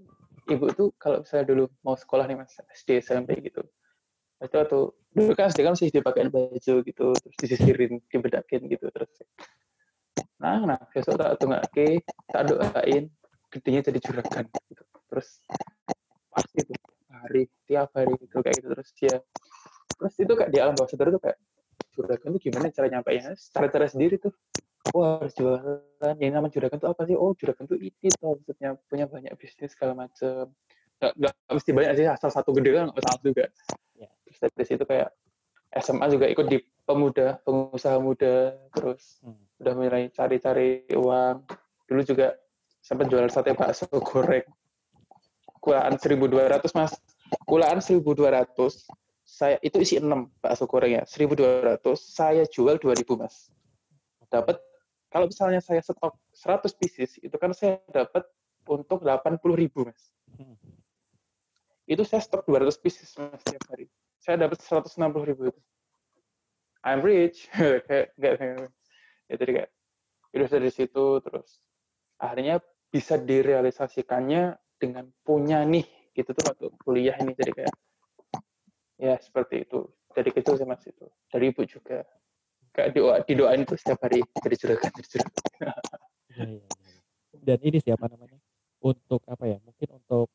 [0.45, 3.65] ibu tuh kalau misalnya dulu mau sekolah nih mas SD SMP gitu
[4.45, 4.81] itu atau
[5.15, 9.11] dulu kan SD kan masih dipakein baju gitu terus disisirin dibedakin gitu terus.
[10.39, 11.61] Nah nah besok tak tunggu
[12.29, 13.07] tak doain
[13.49, 14.83] gedenya jadi juragan gitu.
[15.09, 15.39] Terus
[16.29, 16.77] pasti tuh
[17.09, 19.15] hari tiap hari gitu kayak gitu terus dia
[19.95, 21.39] terus itu kayak di alam bawah sadar tuh kayak
[21.95, 23.31] juragan tuh gimana cara nyampainya?
[23.55, 24.35] Cara-cara sendiri tuh
[24.91, 27.15] oh harus jualan yang nama juragan tuh apa sih?
[27.15, 30.51] Oh juragan tuh ini tuh maksudnya punya banyak bisnis segala macem
[30.99, 33.45] nggak, nggak mesti banyak sih asal satu gede kan nggak salah juga.
[33.95, 34.07] Ya.
[34.25, 35.09] terus dari situ kayak
[35.75, 39.35] SMA juga ikut di pemuda pengusaha muda terus Hmm.
[39.59, 41.43] udah mulai cari-cari uang.
[41.85, 42.35] Dulu juga
[42.79, 44.45] sempat jualan sate bakso goreng.
[45.59, 46.93] Kulaan 1200 mas.
[47.49, 48.85] Kulaan 1200
[49.25, 53.49] saya itu isi 6 bakso goreng ya 1200 saya jual 2000 mas.
[54.29, 54.61] Dapat
[55.09, 58.27] kalau misalnya saya stok 100 pieces itu kan saya dapat
[58.69, 60.13] untuk 80 ribu mas.
[60.37, 60.53] Hmm.
[61.85, 63.85] Itu saya stok 200 pieces setiap hari
[64.21, 65.61] saya dapat 160 ribu itu
[66.85, 67.49] I'm rich
[67.87, 68.69] kayak kayak
[69.29, 69.69] ya jadi kayak
[70.35, 71.61] udah dari situ terus
[72.19, 72.61] akhirnya
[72.91, 77.75] bisa direalisasikannya dengan punya nih gitu tuh waktu kuliah ini jadi kayak
[78.99, 82.07] ya seperti itu dari kecil sih mas itu dari ibu juga
[82.71, 85.43] kayak doa didoain tuh setiap hari jadi juragan jadi juragan
[86.35, 86.99] Iya, iya, iya.
[87.31, 88.39] Dan ini siapa namanya?
[88.83, 89.57] Untuk apa ya?
[89.63, 90.27] Mungkin untuk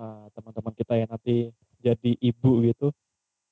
[0.00, 2.88] uh, teman-teman kita yang nanti jadi ibu gitu.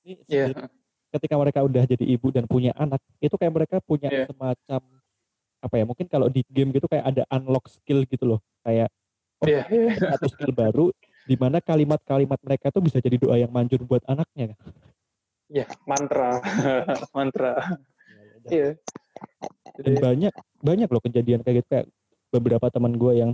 [0.02, 0.48] Ini Iya.
[0.48, 0.68] sebenarnya
[1.08, 4.24] ketika mereka udah jadi ibu dan punya anak, itu kayak mereka punya Iya.
[4.32, 4.80] semacam
[5.60, 5.84] apa ya?
[5.84, 8.40] Mungkin kalau di game gitu kayak ada unlock skill gitu loh.
[8.64, 8.88] Kayak
[9.40, 9.92] oh, Iya, iya.
[10.16, 10.88] satu skill baru
[11.28, 14.60] di mana kalimat-kalimat mereka tuh bisa jadi doa yang manjur buat anaknya kan.
[15.48, 16.40] ya mantra
[17.16, 17.56] mantra
[18.44, 18.68] Dan, iya
[19.80, 21.86] dan jadi banyak banyak loh kejadian kayak gitu kayak
[22.28, 23.32] beberapa teman gue yang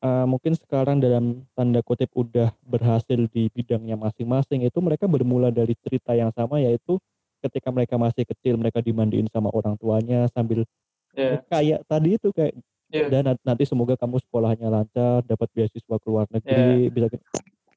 [0.00, 5.72] uh, mungkin sekarang dalam tanda kutip udah berhasil di bidangnya masing-masing itu mereka bermula dari
[5.80, 6.98] cerita yang sama yaitu
[7.40, 10.68] ketika mereka masih kecil mereka dimandiin sama orang tuanya sambil
[11.16, 12.54] ya kayak tadi itu kayak
[12.90, 13.06] Iya.
[13.06, 17.22] dan nanti semoga kamu sekolahnya lancar dapat beasiswa ke luar negeri bisa gitu."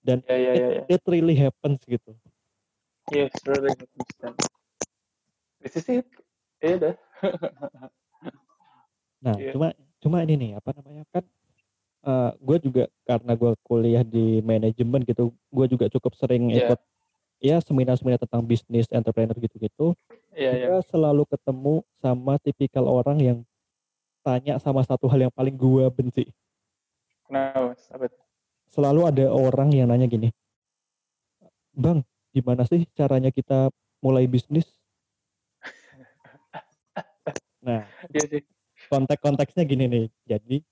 [0.01, 2.17] dan ya ya ya ya it really happens gitu
[3.13, 4.33] yes really consistent
[5.61, 6.09] this is it
[6.65, 6.95] iya dah
[9.23, 9.55] Nah, Iya.
[9.55, 9.67] cuma
[10.03, 11.23] cuma ini nih apa namanya kan
[12.37, 16.67] gue juga karena gue kuliah di manajemen gitu, gue juga cukup sering Iya.
[16.67, 16.79] ikut
[17.43, 19.95] ya seminar-seminar tentang bisnis entrepreneur gitu-gitu.
[20.35, 23.37] iya Gue selalu ketemu sama tipikal orang yang
[24.23, 26.31] tanya sama satu hal yang paling gue benci.
[27.27, 27.75] kenapa
[28.07, 28.19] itu?
[28.71, 30.31] Selalu ada orang yang nanya gini,
[31.71, 34.67] bang, gimana sih caranya kita mulai bisnis?
[37.63, 38.43] Nah, sih
[38.91, 40.05] konteks-konteksnya gini nih.
[40.27, 40.67] Jadi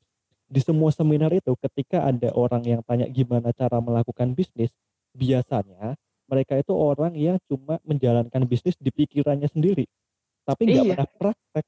[0.51, 4.75] di semua seminar itu ketika ada orang yang tanya gimana cara melakukan bisnis,
[5.15, 5.95] biasanya
[6.27, 9.87] mereka itu orang yang cuma menjalankan bisnis di pikirannya sendiri,
[10.43, 10.91] tapi nggak Iya.
[10.91, 11.65] pernah praktek.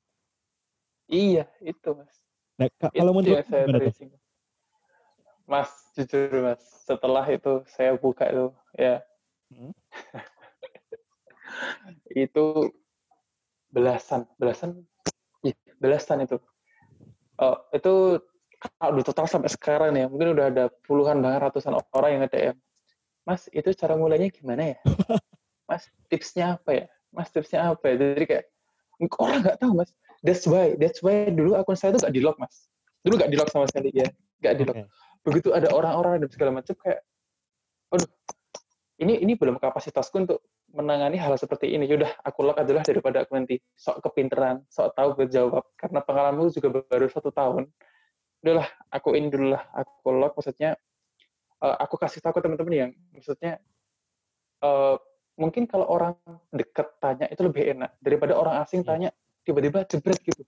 [1.08, 2.12] iya itu mas
[2.54, 3.92] Nah, ka- kalau menurut gimana tuh?
[3.92, 4.12] tracing
[5.44, 9.00] mas jujur mas setelah itu saya buka itu ya
[9.48, 9.72] Hmm.
[12.26, 12.46] itu
[13.70, 14.82] belasan belasan
[15.78, 16.38] belasan itu
[17.38, 17.94] oh itu
[18.96, 22.54] di total sampai sekarang nih mungkin udah ada puluhan bahkan ratusan orang yang ada ya
[23.24, 24.78] mas itu cara mulainya gimana ya?
[25.70, 26.86] Mas tipsnya apa ya?
[27.08, 27.96] Mas tipsnya apa ya?
[27.96, 28.46] Jadi kayak
[29.16, 29.96] orang nggak tahu mas.
[30.24, 32.68] That's why that's why dulu akun saya tuh gak di lock mas.
[33.04, 34.08] Dulu gak di lock sama sekali ya.
[34.44, 34.92] Gak di lock Oke.
[35.24, 37.00] begitu ada orang-orang dan segala macam kayak
[37.96, 38.12] aduh
[39.00, 40.44] ini ini belum kapasitasku untuk
[40.76, 41.88] menangani hal seperti ini.
[41.88, 46.84] Yaudah aku lock adalah daripada aku nanti sok kepinteran sok tahu berjawab karena pengalamanku juga
[46.92, 47.72] baru satu tahun
[48.44, 50.36] udahlah aku ini dulu lah aku lock.
[50.36, 50.76] Maksudnya
[51.64, 53.64] eh, aku kasih tahu ke teman-teman yang maksudnya
[54.62, 54.96] eh,
[55.40, 56.14] mungkin kalau orang
[56.54, 58.90] deket tanya itu lebih enak daripada orang asing Iya.
[58.92, 59.10] tanya
[59.44, 60.44] tiba-tiba jebret gitu.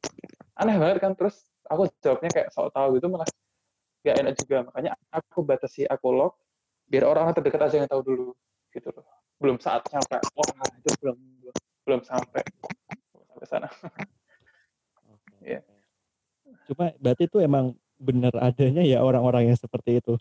[0.55, 3.27] Aneh banget kan terus aku jawabnya kayak sok tahu gitu malah
[4.05, 4.57] gak enak juga.
[4.69, 6.37] Makanya aku batasi aku lock
[6.85, 8.27] biar orang-orang terdekat aja yang tahu dulu
[8.71, 9.07] gitu loh.
[9.41, 10.47] Belum saat sampai wah
[10.79, 11.55] itu belum belum,
[11.87, 12.43] belum sampai
[13.11, 13.67] belum sampai sana.
[15.45, 15.61] Iya.
[16.65, 20.19] Cuma berarti itu emang bener adanya ya orang-orang yang seperti itu.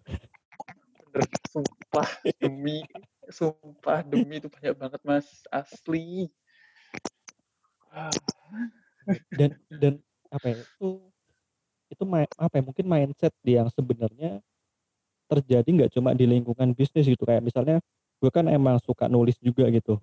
[1.12, 1.26] bener.
[1.46, 2.08] Sumpah
[2.42, 2.82] demi
[3.30, 5.26] sumpah demi itu banyak banget mas.
[5.50, 6.28] Asli.
[7.94, 8.10] Ah,
[9.36, 9.94] Dan dan
[10.32, 10.88] apa ya itu
[11.92, 12.04] itu
[12.34, 14.42] apa ya mungkin mindset yang sebenarnya
[15.30, 17.22] terjadi nggak cuma di lingkungan bisnis gitu.
[17.22, 17.76] Kayak misalnya
[18.18, 20.02] gue kan emang suka nulis juga gitu.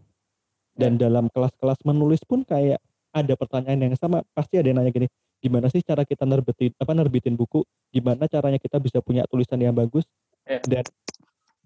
[0.72, 2.80] Dan dalam kelas-kelas menulis pun kayak
[3.11, 5.11] ada pertanyaan yang sama pasti ada yang nanya gini
[5.42, 7.66] gimana sih cara kita nerbitin apa nerbitin buku?
[7.89, 10.06] Gimana caranya kita bisa punya tulisan yang bagus?
[10.42, 10.58] Ya.
[10.66, 10.86] dan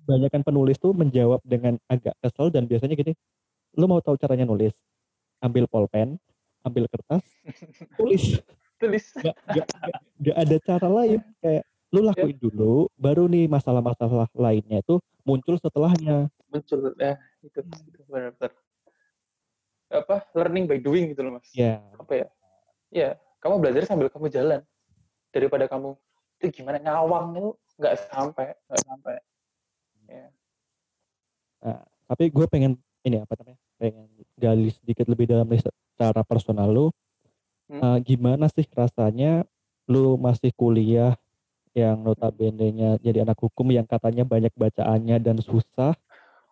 [0.04, 3.16] kebanyakan penulis tuh menjawab dengan agak kesel dan biasanya gini
[3.80, 4.72] lu mau tahu caranya nulis?
[5.44, 6.16] Ambil pulpen
[6.66, 7.22] ambil kertas
[8.00, 8.42] tulis.
[8.76, 9.06] Tulis.
[9.16, 11.20] Gak, gak, gak, gak ada cara lain.
[11.40, 11.64] Kayak
[11.96, 16.28] lu lakuin dulu baru nih masalah-masalah lainnya itu muncul setelahnya.
[16.52, 18.52] Muncul ya itu itu benar-benar
[19.96, 21.48] apa learning by doing gitu loh mas.
[21.56, 22.28] Ya apa ya?
[22.92, 23.10] Ya
[23.46, 24.66] kamu belajar sambil kamu jalan.
[25.30, 25.94] Daripada kamu
[26.42, 27.50] itu gimana ngawang itu?
[27.78, 29.16] Nggak sampai nggak sampai.
[32.06, 33.60] Tapi gue pengen ini apa namanya?
[33.82, 36.88] Pengen gali sedikit lebih dalam secara personal lu.
[37.66, 37.82] Hmm.
[37.82, 39.42] Eh, gimana sih rasanya
[39.90, 41.18] lu masih kuliah
[41.74, 45.92] yang notabene-nya jadi anak hukum yang katanya banyak bacaannya dan susah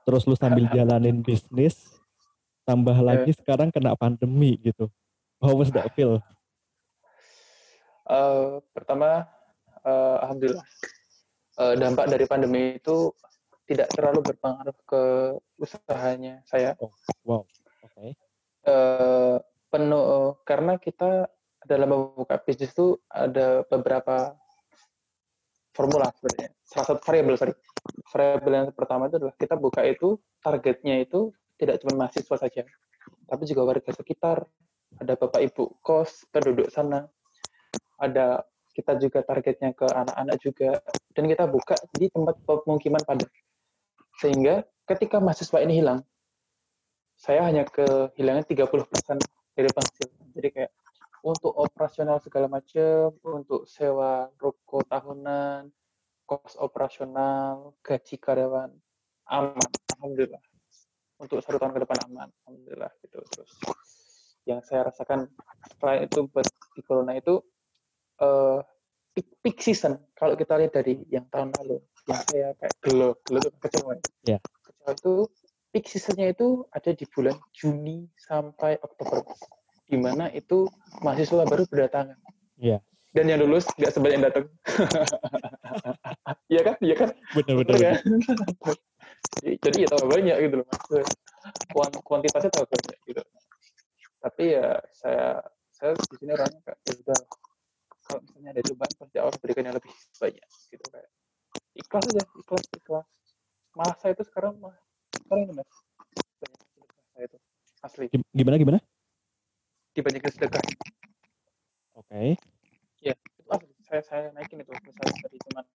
[0.04, 1.96] terus lu sambil jalanin bisnis
[2.68, 4.90] tambah lagi sekarang kena pandemi gitu?
[5.38, 6.20] How was that feel
[8.04, 9.24] Eh, pertama
[9.84, 10.68] eh, alhamdulillah
[11.60, 13.16] eh, dampak dari pandemi itu
[13.64, 15.04] tidak terlalu berpengaruh ke
[15.56, 16.76] usahanya saya.
[17.24, 17.48] Wow.
[17.88, 18.20] Oke.
[18.68, 19.36] Eh,
[19.72, 21.32] penuh karena kita
[21.64, 24.36] dalam membuka bisnis itu ada beberapa
[25.72, 26.52] formula sebenarnya.
[26.68, 27.56] Salah satu variabel sorry.
[28.12, 32.64] Variabel yang pertama itu adalah kita buka itu targetnya itu tidak cuma mahasiswa saja,
[33.30, 34.44] tapi juga warga sekitar,
[35.00, 37.08] ada bapak ibu kos, penduduk sana,
[38.04, 38.44] ada
[38.76, 40.82] kita juga targetnya ke anak-anak juga,
[41.14, 43.30] dan kita buka di tempat pemukiman padat.
[44.20, 46.02] Sehingga ketika mahasiswa ini hilang,
[47.14, 49.22] saya hanya kehilangan 30%
[49.54, 50.26] dari penghasilan.
[50.34, 50.72] Jadi kayak
[51.24, 55.72] untuk operasional segala macam, untuk sewa ruko tahunan,
[56.26, 58.74] kos operasional, gaji karyawan,
[59.30, 60.42] aman, alhamdulillah.
[61.22, 63.22] Untuk satu tahun ke depan aman, alhamdulillah gitu.
[63.32, 63.54] Terus
[64.44, 65.32] yang saya rasakan
[65.72, 66.28] setelah itu
[66.76, 67.40] di corona itu
[68.20, 68.60] eh
[69.14, 69.98] peak, peak season.
[70.14, 73.94] Kalau kita lihat dari yang tahun lalu yang saya kayak gelo gelo itu kecewa
[74.26, 74.38] Ya.
[74.62, 75.14] kecewa itu
[75.72, 79.24] peak seasonnya itu ada di bulan Juni sampai Oktober
[79.88, 80.68] di mana itu
[81.02, 82.18] mahasiswa baru berdatangan.
[82.58, 82.80] Iya.
[83.14, 84.46] dan yang lulus nggak sebanyak yang datang.
[86.50, 86.76] Iya kan?
[86.82, 87.10] Iya kan?
[87.38, 87.76] Bener bener.
[87.78, 87.96] kan?
[89.42, 90.82] jadi, jadi ya tambah banyak gitu loh mas.
[91.74, 93.22] Kuant, kuantitasnya tambah banyak gitu.
[94.18, 95.42] Tapi ya saya
[95.74, 97.20] saya di sini orangnya kayak ya udah
[98.04, 101.12] kalau misalnya ada cobaan pasti Allah berikan yang lebih banyak gitu kayak.
[101.74, 103.08] Ikhlas aja ikhlas ikhlas.
[103.74, 104.76] Malah saya itu sekarang mah
[105.24, 105.70] sekarang ini mas.
[106.44, 106.60] Banyak
[107.16, 107.38] saya itu
[107.82, 108.06] asli.
[108.12, 108.80] Gim- gimana gimana?
[109.96, 110.64] Dibanyakin sedekah.
[111.98, 112.38] Oke.
[113.00, 113.72] Itu asli.
[113.88, 115.66] Saya saya naikin itu misalnya dari cuman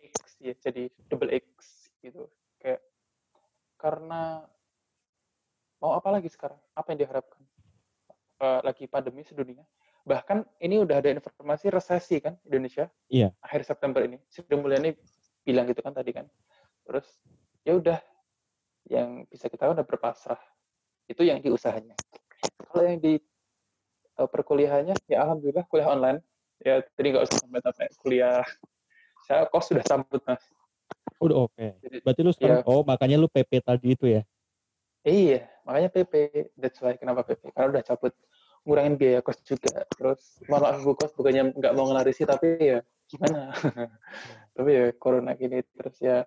[0.00, 1.46] X ya jadi double X
[2.00, 2.26] gitu.
[2.58, 2.80] Kayak
[3.76, 4.44] karena
[5.80, 6.60] mau apa lagi sekarang?
[6.76, 7.40] Apa yang diharapkan?
[8.40, 9.60] Eh, lagi pandemi sedunia
[10.02, 13.30] bahkan ini udah ada informasi resesi kan Indonesia Iya.
[13.40, 14.16] akhir September ini.
[14.26, 14.96] Sri Mulyani
[15.44, 16.26] bilang gitu kan tadi kan.
[16.84, 17.06] Terus
[17.62, 17.98] ya udah
[18.88, 20.40] yang bisa kita udah berpasrah.
[21.06, 21.94] Itu yang di usahanya.
[22.70, 23.20] Kalau yang di
[24.16, 26.18] eh, perkuliahannya ya alhamdulillah kuliah online.
[26.60, 28.44] Ya jadi nggak usah sampai sampai kuliah.
[29.24, 30.42] Saya kos sudah cabut mas.
[31.20, 31.66] Udah oke.
[31.80, 32.68] Jadi- berarti lu sekarang Iya.
[32.68, 34.22] oh makanya lu PP tadi itu ya?
[35.00, 36.12] Iya makanya PP
[36.60, 38.12] that's why kenapa PP karena udah cabut
[38.64, 39.84] ngurangin biaya kos juga.
[39.96, 42.78] Terus malah aku kos bukannya nggak mau ngelarisi tapi ya
[43.10, 43.50] gimana?
[44.56, 46.20] Tapi ya corona gini terus ya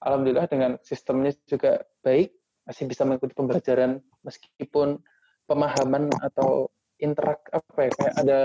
[0.00, 2.30] alhamdulillah dengan sistemnya juga baik
[2.66, 5.00] masih bisa mengikuti pembelajaran meskipun
[5.46, 8.38] pemahaman atau interak apa ya kayak ada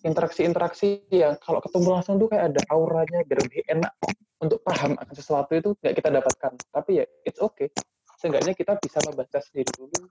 [0.00, 3.92] interaksi-interaksi yang kalau ketemu langsung tuh kayak ada auranya biar lebih enak
[4.40, 6.52] untuk paham akan sesuatu itu nggak kita dapatkan.
[6.72, 7.68] Tapi ya it's okay.
[8.16, 10.08] Seenggaknya kita bisa membaca sendiri dulu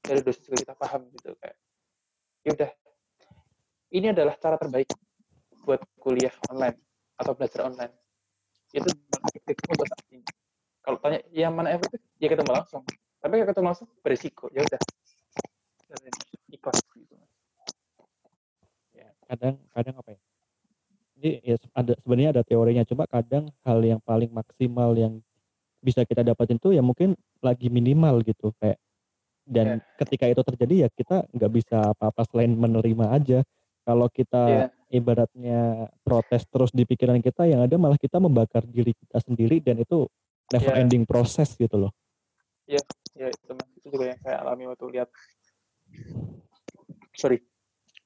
[0.00, 1.56] dari dosis juga kita paham gitu kayak
[2.46, 2.70] yaudah
[3.90, 4.88] ini adalah cara terbaik
[5.66, 6.78] buat kuliah online
[7.20, 7.92] atau belajar online.
[8.70, 8.86] Itu
[9.34, 10.22] efektif untuk saat ini
[10.80, 12.82] kalau tanya yang mana efektif ya ketemu langsung.
[13.20, 14.46] Tapi kalau ketemu langsung berisiko.
[14.54, 14.80] Ya udah.
[16.50, 17.14] Ikhlas gitu.
[19.30, 20.20] Kadang kadang apa ya?
[21.20, 22.82] Ini ya ada sebenarnya ada teorinya.
[22.88, 25.20] Cuma kadang hal yang paling maksimal yang
[25.80, 28.50] bisa kita dapatin tuh ya mungkin lagi minimal gitu.
[28.56, 28.80] Kayak
[29.50, 29.98] dan yeah.
[29.98, 33.42] ketika itu terjadi ya kita nggak bisa apa-apa selain menerima aja
[33.82, 34.94] kalau kita yeah.
[34.94, 39.82] ibaratnya protes terus di pikiran kita yang ada malah kita membakar diri kita sendiri dan
[39.82, 40.06] itu
[40.54, 40.82] never yeah.
[40.86, 41.92] ending proses gitu loh
[42.70, 42.78] iya
[43.18, 45.10] yeah, ya itu itu juga yang saya alami waktu lihat
[47.18, 47.42] sorry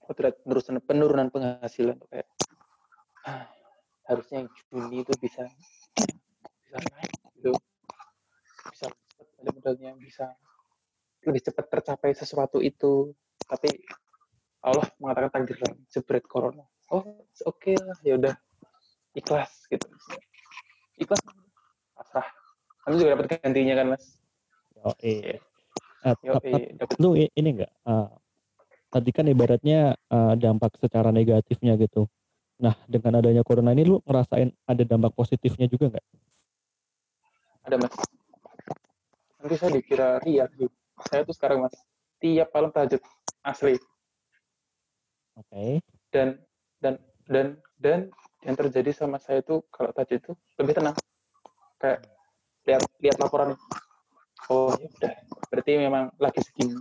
[0.09, 2.29] penurunan penurunan penghasilan tuh kayak
[3.29, 3.45] ah,
[4.09, 5.45] harusnya Juni itu bisa
[6.65, 7.53] bisa naik gitu
[8.73, 8.87] bisa
[9.45, 10.33] ada modalnya bisa
[11.27, 13.13] lebih cepat tercapai sesuatu itu.
[13.45, 13.69] Tapi
[14.65, 15.59] Allah mengatakan takdir
[15.93, 16.65] jebret corona.
[16.93, 17.01] Oh
[17.45, 18.35] oke okay lah ya udah.
[19.15, 19.87] Ikhlas gitu.
[21.01, 21.21] Ikhlas.
[21.95, 22.27] Pasrah.
[22.85, 24.05] Kamu juga dapat gantinya kan mas?
[24.85, 25.41] Oh iya.
[26.05, 26.13] Uh,
[27.01, 28.13] lu ini enggak uh,
[28.95, 32.07] tadi kan ibaratnya uh, dampak secara negatifnya gitu.
[32.63, 36.07] Nah, dengan adanya corona ini lu ngerasain ada dampak positifnya juga nggak?
[37.67, 37.95] Ada mas.
[39.43, 40.71] Nanti saya dikira ria sih.
[41.11, 41.75] Saya tuh sekarang mas
[42.23, 43.03] tiap malam tahajud
[43.43, 43.75] asli.
[45.35, 45.49] Oke.
[45.51, 45.73] Okay.
[46.15, 46.39] Dan
[46.79, 46.95] dan
[47.27, 47.47] dan
[47.81, 48.01] dan
[48.47, 50.97] yang terjadi sama saya itu kalau tahajud itu lebih tenang.
[51.83, 52.07] Kayak
[52.65, 53.57] lihat lihat laporan
[54.49, 55.15] oh ya udah
[55.53, 56.81] berarti memang lagi segini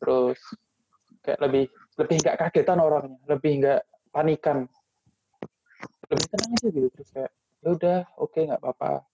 [0.00, 0.40] terus
[1.22, 1.64] kayak lebih
[1.96, 3.80] lebih nggak kagetan orangnya lebih nggak
[4.10, 4.66] panikan
[6.08, 7.32] lebih tenang aja gitu terus kayak
[7.62, 9.06] ya udah oke okay, nggak apa-apa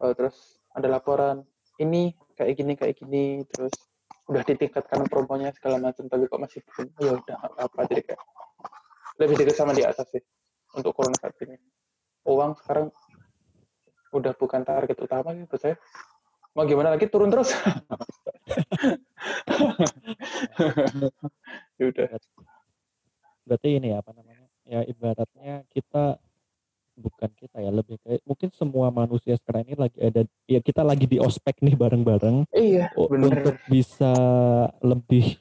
[0.00, 1.44] oh, terus ada laporan
[1.80, 3.72] ini kayak gini kayak gini terus
[4.30, 7.80] udah ditingkatkan promonya segala macam tapi kok masih belum ya udah apa-apa.
[7.90, 8.22] Jadi kayak
[9.18, 10.22] lebih dekat sama di atas sih
[10.76, 11.58] untuk corona saat ini.
[12.28, 12.92] Uang sekarang
[14.14, 15.74] udah bukan target utama gitu saya.
[16.54, 17.50] Mau gimana lagi turun terus.
[21.80, 22.08] Ya udah.
[23.48, 24.52] Berarti ini ya apa namanya?
[24.68, 26.20] Ya ibaratnya kita
[27.00, 31.08] bukan kita ya lebih kayak mungkin semua manusia sekarang ini lagi ada ya kita lagi
[31.08, 32.44] di ospek nih bareng-bareng.
[32.52, 32.92] Iya.
[32.94, 33.40] Bener.
[33.40, 34.12] untuk bisa
[34.84, 35.40] lebih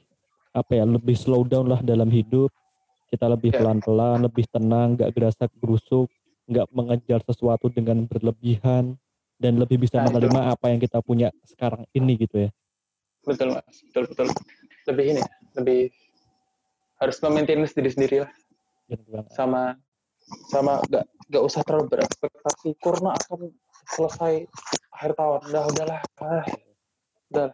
[0.56, 2.50] apa ya lebih slow down lah dalam hidup.
[3.12, 3.60] Kita lebih iya.
[3.60, 6.08] pelan-pelan lebih tenang nggak gerasa gerusuk
[6.50, 8.98] nggak mengejar sesuatu dengan berlebihan
[9.38, 10.52] dan lebih bisa nah, menerima itu.
[10.58, 12.50] apa yang kita punya sekarang ini gitu ya.
[13.28, 13.76] Betul mas.
[13.92, 14.28] Betul betul.
[14.90, 15.82] Lebih ini lebih
[17.00, 18.32] harus memaintain diri sendiri lah.
[19.30, 19.78] Sama
[20.50, 22.78] sama gak gak usah terlalu berekspektasi.
[22.82, 23.54] Kurna akan
[23.94, 24.50] selesai
[24.94, 25.40] akhir tahun.
[25.50, 26.02] Udah udahlah.
[26.20, 26.46] Ah,
[27.30, 27.48] udah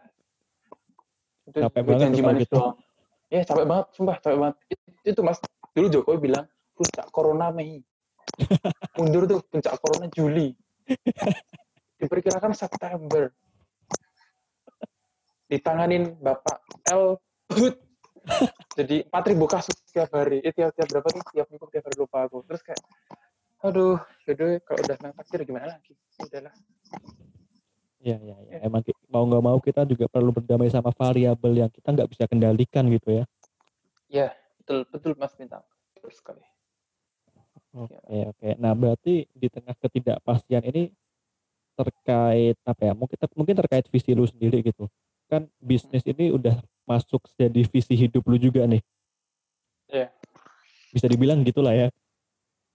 [1.46, 2.58] itu capek banget janji manis gitu.
[2.58, 2.76] doang.
[3.30, 4.56] Ya capek banget sumpah capek banget.
[4.70, 5.38] Itu, itu mas
[5.74, 7.82] dulu Jokowi bilang puncak corona Mei.
[8.98, 10.50] Mundur tuh puncak corona Juli.
[12.02, 13.30] Diperkirakan September.
[15.46, 16.58] Ditanganin Bapak
[16.90, 17.22] L
[18.76, 20.44] jadi 4000 kasus tiap hari.
[20.44, 21.24] Eh, tiap tiap berapa tuh?
[21.32, 22.44] Tiap minggu tiap hari lupa aku.
[22.44, 22.82] Terus kayak
[23.64, 23.98] aduh
[24.28, 25.96] jadi kalau udah nang takdir gimana lagi?
[26.20, 26.52] Udahlah
[28.06, 31.90] ya ya ya emang mau nggak mau kita juga perlu berdamai sama variabel yang kita
[31.90, 33.24] nggak bisa kendalikan gitu ya.
[34.06, 34.28] Ya
[34.62, 35.66] betul betul mas bintang.
[35.98, 36.44] Terus sekali.
[37.74, 38.30] Oke ya.
[38.30, 38.48] oke.
[38.62, 40.94] Nah berarti di tengah ketidakpastian ini
[41.76, 44.86] terkait apa ya mungkin mungkin terkait visi lu sendiri gitu.
[45.26, 46.54] Kan bisnis ini udah
[46.86, 48.82] masuk jadi visi hidup lu juga nih.
[49.90, 50.08] Iya.
[50.08, 50.10] Yeah.
[50.94, 51.88] Bisa dibilang gitulah ya.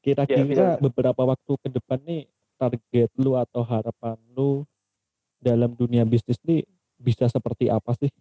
[0.04, 2.28] Kira-kira yeah, beberapa waktu ke depan nih
[2.60, 4.68] target lu atau harapan lu
[5.42, 6.62] dalam dunia bisnis nih
[7.02, 8.12] bisa seperti apa sih?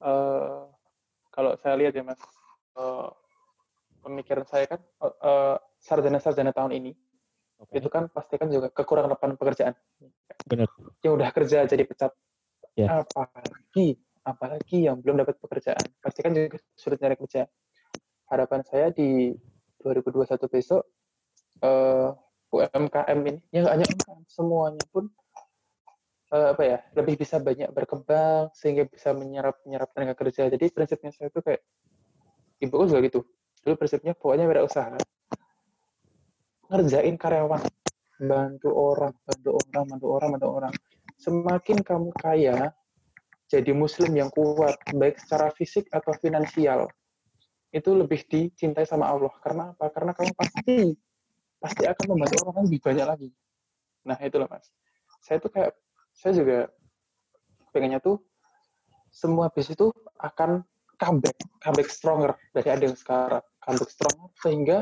[0.00, 0.70] Uh,
[1.34, 2.20] kalau saya lihat ya mas,
[2.78, 3.10] uh,
[4.00, 6.92] pemikiran saya kan uh, sarjana-sarjana tahun ini
[7.60, 7.82] okay.
[7.82, 9.74] itu kan pasti kan juga kekurangan lapangan pekerjaan.
[10.46, 10.70] Benar.
[11.02, 12.12] Yang udah kerja jadi pecat.
[12.78, 13.02] Yeah.
[13.02, 15.82] Apalagi apalagi yang belum dapat pekerjaan.
[15.98, 17.50] Pasti kan juga sulit nyari kerja.
[18.30, 19.34] Harapan saya di
[19.82, 20.84] 2021 besok
[21.64, 22.12] uh,
[22.54, 25.08] eh, UMKM ini, ya nggak hanya UMKM, semuanya pun
[26.32, 30.46] uh, apa ya lebih bisa banyak berkembang sehingga bisa menyerap menyerap tenaga kerja.
[30.52, 31.64] Jadi prinsipnya saya tuh kayak
[32.62, 33.20] ibu juga gitu.
[33.64, 34.94] Dulu prinsipnya pokoknya usaha
[36.68, 37.64] ngerjain karyawan
[38.18, 40.74] bantu orang bantu orang bantu orang bantu orang
[41.18, 42.72] semakin kamu kaya
[43.48, 46.86] jadi muslim yang kuat baik secara fisik atau finansial
[47.72, 49.32] itu lebih dicintai sama Allah.
[49.40, 49.92] Karena apa?
[49.92, 50.76] Karena kamu pasti
[51.58, 53.28] pasti akan membantu orang lebih banyak lagi.
[54.06, 54.68] Nah itulah mas.
[55.24, 55.72] Saya tuh kayak
[56.14, 56.58] saya juga
[57.72, 58.22] pengennya tuh
[59.12, 59.90] semua bis itu
[60.20, 60.62] akan
[61.00, 63.44] comeback comeback stronger dari ada yang sekarang.
[63.64, 64.78] Comeback stronger sehingga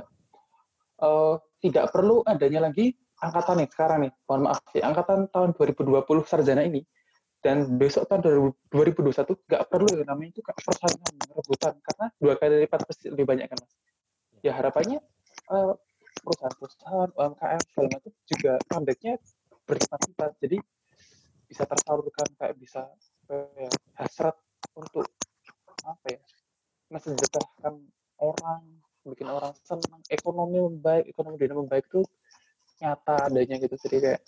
[1.00, 4.12] uh, tidak perlu adanya lagi angkatan nih sekarang nih.
[4.28, 6.82] Mohon maaf sih angkatan tahun 2020 sarjana ini.
[7.40, 8.26] Dan besok tahun
[8.72, 11.74] 2021 nggak perlu yang namanya itu persaingan rebutan.
[11.78, 13.72] Karena dua kali lipat pasti lebih banyak kan mas.
[14.42, 14.98] Ya harapannya
[15.52, 15.74] uh,
[16.22, 19.14] perusahaan-perusahaan UMKM segala macam juga comebacknya
[19.66, 20.58] berlipat-lipat jadi
[21.46, 22.90] bisa tersalurkan kayak bisa
[23.30, 24.34] ya, hasrat
[24.74, 25.06] untuk
[25.86, 26.20] apa ya
[26.90, 27.86] mensejahterakan
[28.18, 28.62] orang
[29.06, 32.02] bikin orang senang ekonomi membaik ekonomi dunia membaik itu
[32.80, 33.76] nyata adanya gitu.
[33.76, 34.22] Jadi kayak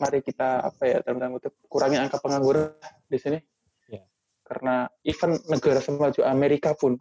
[0.00, 2.72] mari kita apa ya dalam tanda kutip kurangi angka pengangguran
[3.04, 3.38] di sini.
[3.90, 4.06] Yeah.
[4.48, 6.96] karena even negara semaju Amerika pun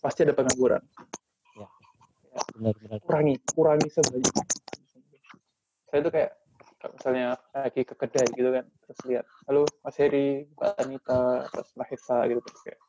[0.00, 0.80] pasti ada pengangguran.
[1.54, 1.70] Yeah.
[2.56, 2.98] benar, benar.
[3.04, 4.34] kurangi kurangi sebanyak
[5.92, 6.32] saya itu kayak
[6.96, 11.22] misalnya lagi ke kedai gitu kan terus lihat halo Mas Heri Mbak Anita
[11.52, 12.80] terus Mbak Hesa gitu terus kayak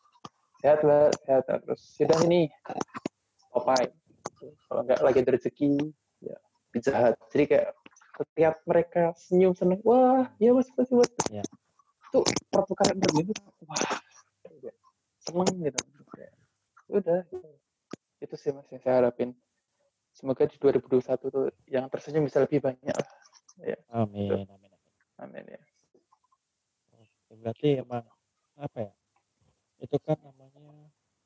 [0.64, 1.10] sehat mbak?
[1.28, 2.47] Sehat terus sudah ini
[3.51, 3.91] Popeye
[4.68, 5.72] kalau nggak lagi ada rezeki
[6.24, 6.38] ya
[6.74, 7.70] pizza jadi kayak
[8.14, 11.12] setiap mereka senyum seneng wah ya mas mas mas.
[11.30, 11.44] Ya.
[12.14, 12.20] itu
[12.54, 13.34] pertukaran begitu
[13.66, 13.82] wah
[15.24, 15.80] seneng gitu.
[16.20, 16.32] Ya
[16.91, 17.22] udah.
[18.20, 19.34] Itu sih mas yang saya harapin.
[20.14, 23.10] Semoga di 2021 tuh yang tersenyum bisa lebih banyak lah.
[23.66, 23.78] Ya.
[23.89, 24.36] Amin gitu.
[24.46, 24.72] amin
[25.18, 25.44] amin.
[25.48, 25.62] Ya.
[27.34, 28.06] Berarti emang
[28.54, 28.94] apa ya
[29.84, 30.62] itu kan namanya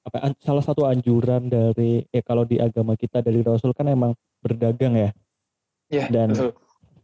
[0.08, 4.96] apa salah satu anjuran dari eh kalau di agama kita dari Rasul kan emang berdagang
[4.96, 5.12] ya.
[5.88, 6.52] Ya, dan betul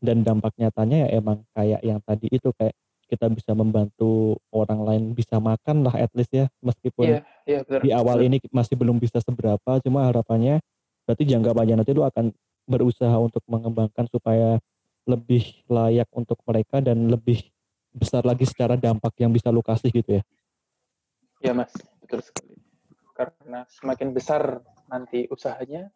[0.03, 2.75] dan dampak nyatanya ya emang kayak yang tadi itu kayak
[3.07, 7.79] kita bisa membantu orang lain bisa makan lah at least ya meskipun yeah, yeah, betul,
[7.87, 8.27] di awal betul.
[8.27, 10.59] ini masih belum bisa seberapa cuma harapannya
[11.07, 12.35] berarti jangka panjang nanti itu akan
[12.67, 14.59] berusaha untuk mengembangkan supaya
[15.07, 17.39] lebih layak untuk mereka dan lebih
[17.95, 20.23] besar lagi secara dampak yang bisa lu kasih gitu ya
[21.39, 21.71] ya mas
[22.03, 22.59] betul sekali
[23.13, 25.93] karena semakin besar nanti usahanya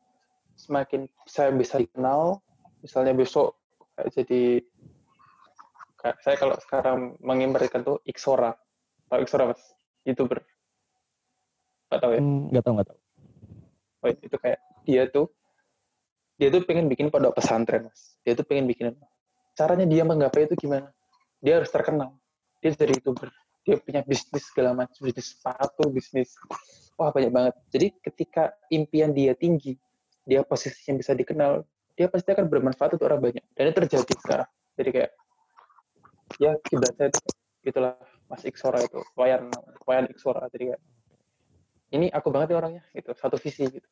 [0.58, 2.42] semakin saya bisa dikenal.
[2.82, 3.58] Misalnya besok
[4.14, 4.62] jadi
[6.22, 8.54] saya kalau sekarang mengimplementasikan tuh Ixora.
[9.10, 9.62] Tahu Ixora mas?
[10.06, 10.46] Youtuber.
[11.90, 12.22] Nggak tahu ya?
[12.22, 13.00] Hmm, nggak tahu nggak tahu.
[13.98, 15.28] Oh, itu kayak dia tuh
[16.38, 18.22] dia tuh pengen bikin pondok pesantren mas.
[18.22, 18.94] Dia tuh pengen bikin
[19.58, 20.94] caranya dia menggapai itu gimana?
[21.42, 22.14] Dia harus terkenal.
[22.62, 23.34] Dia jadi youtuber
[23.68, 26.32] dia punya bisnis segala macam bisnis sepatu bisnis
[26.96, 27.54] wah banyak banget.
[27.68, 29.76] Jadi ketika impian dia tinggi
[30.24, 31.68] dia posisinya bisa dikenal
[32.00, 33.44] dia pasti akan bermanfaat untuk orang banyak.
[33.52, 34.50] Dan ini terjadi sekarang.
[34.80, 35.12] Jadi kayak
[36.40, 36.52] ya
[36.96, 37.22] saya itu
[37.68, 37.94] itulah
[38.32, 39.52] Mas Iksora itu wayan
[39.84, 40.48] wayan Iksora.
[40.48, 40.82] Jadi kayak
[41.92, 43.88] ini aku banget ya orangnya itu satu visi gitu.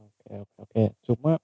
[0.00, 0.82] Oke oke oke.
[1.04, 1.36] Cuma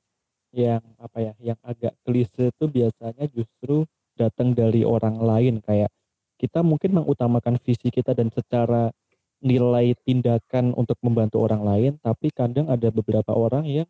[0.55, 3.85] yang apa ya yang agak klise itu biasanya justru
[4.17, 5.93] datang dari orang lain kayak
[6.37, 8.93] kita mungkin mengutamakan visi kita dan secara
[9.41, 13.89] nilai tindakan untuk membantu orang lain, tapi kadang ada beberapa orang yang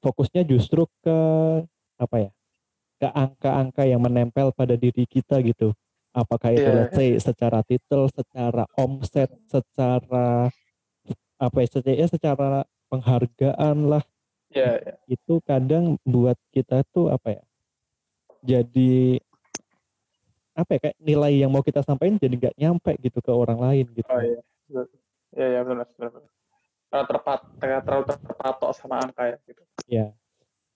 [0.00, 1.18] fokusnya justru ke
[2.00, 2.30] apa ya?
[2.98, 5.70] ke angka-angka yang menempel pada diri kita gitu.
[6.10, 6.76] Apakah itu yeah.
[6.82, 10.50] let's say secara titel, secara omset, secara
[11.38, 12.48] apa ya, secara, ya, secara
[12.90, 14.02] penghargaan lah.
[14.50, 14.98] Yeah, yeah.
[15.06, 17.42] Itu kadang buat kita tuh apa ya?
[18.42, 19.22] Jadi
[20.58, 23.86] apa ya kayak nilai yang mau kita sampaikan jadi nggak nyampe gitu ke orang lain
[23.94, 24.10] gitu.
[24.10, 24.42] Oh, iya.
[25.38, 26.32] Ya, ya benar, benar, benar.
[26.88, 29.62] Terlalu, terpat, terlalu terpatok sama angka ya gitu.
[29.86, 30.06] Ya.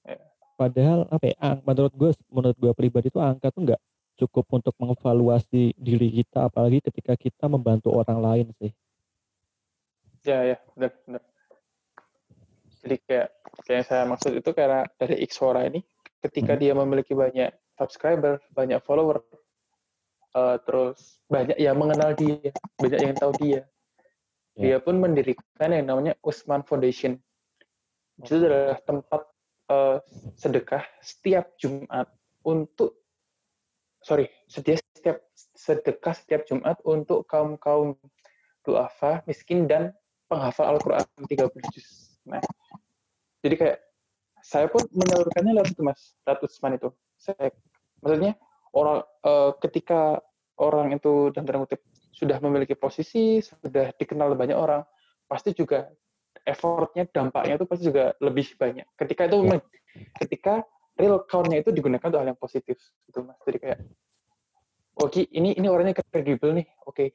[0.07, 0.19] ya.
[0.55, 3.83] Padahal apa ya, menurut gue, menurut gue pribadi itu angka tuh nggak
[4.23, 8.71] cukup untuk mengevaluasi diri kita, apalagi ketika kita membantu orang lain sih.
[10.23, 11.23] Ya, ya, benar, benar.
[12.83, 13.29] Jadi kayak
[13.67, 15.83] kayak saya maksud itu karena dari Xora ini,
[16.23, 16.61] ketika hmm.
[16.61, 19.23] dia memiliki banyak subscriber, banyak follower,
[20.37, 23.61] uh, terus banyak yang mengenal dia, banyak yang tahu dia,
[24.57, 24.79] dia ya.
[24.81, 27.17] pun mendirikan yang namanya Usman Foundation.
[28.21, 29.23] Itu adalah tempat
[29.73, 29.97] uh,
[30.37, 32.09] sedekah setiap Jumat
[32.45, 33.01] untuk
[34.05, 35.19] sorry, setiap setiap
[35.57, 37.97] sedekah setiap Jumat untuk kaum kaum
[38.63, 39.91] duafa, miskin dan
[40.29, 42.19] penghafal Al-Quran 30 juz.
[42.29, 42.43] Nah,
[43.43, 43.79] jadi kayak
[44.43, 46.91] saya pun menyalurkannya lewat itu mas, lewat Usman itu.
[47.19, 47.51] Saya,
[48.03, 48.35] maksudnya
[48.73, 50.21] orang uh, ketika
[50.61, 51.81] orang itu dan terang kutip
[52.13, 54.85] sudah memiliki posisi, sudah dikenal banyak orang,
[55.27, 55.89] pasti juga
[56.45, 58.87] effortnya, dampaknya itu pasti juga lebih banyak.
[58.95, 59.59] Ketika itu, ya.
[60.21, 60.55] ketika
[60.97, 62.77] real count-nya itu digunakan untuk hal yang positif
[63.09, 63.79] gitu mas jadi kayak
[65.01, 67.09] oke oh, ini ini orangnya kredibel nih oke okay.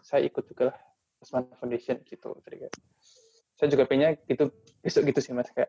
[0.00, 0.78] saya ikut juga lah
[1.20, 2.74] Usman Foundation gitu jadi kayak
[3.60, 4.48] saya juga pengen gitu
[4.80, 5.68] besok gitu sih mas kayak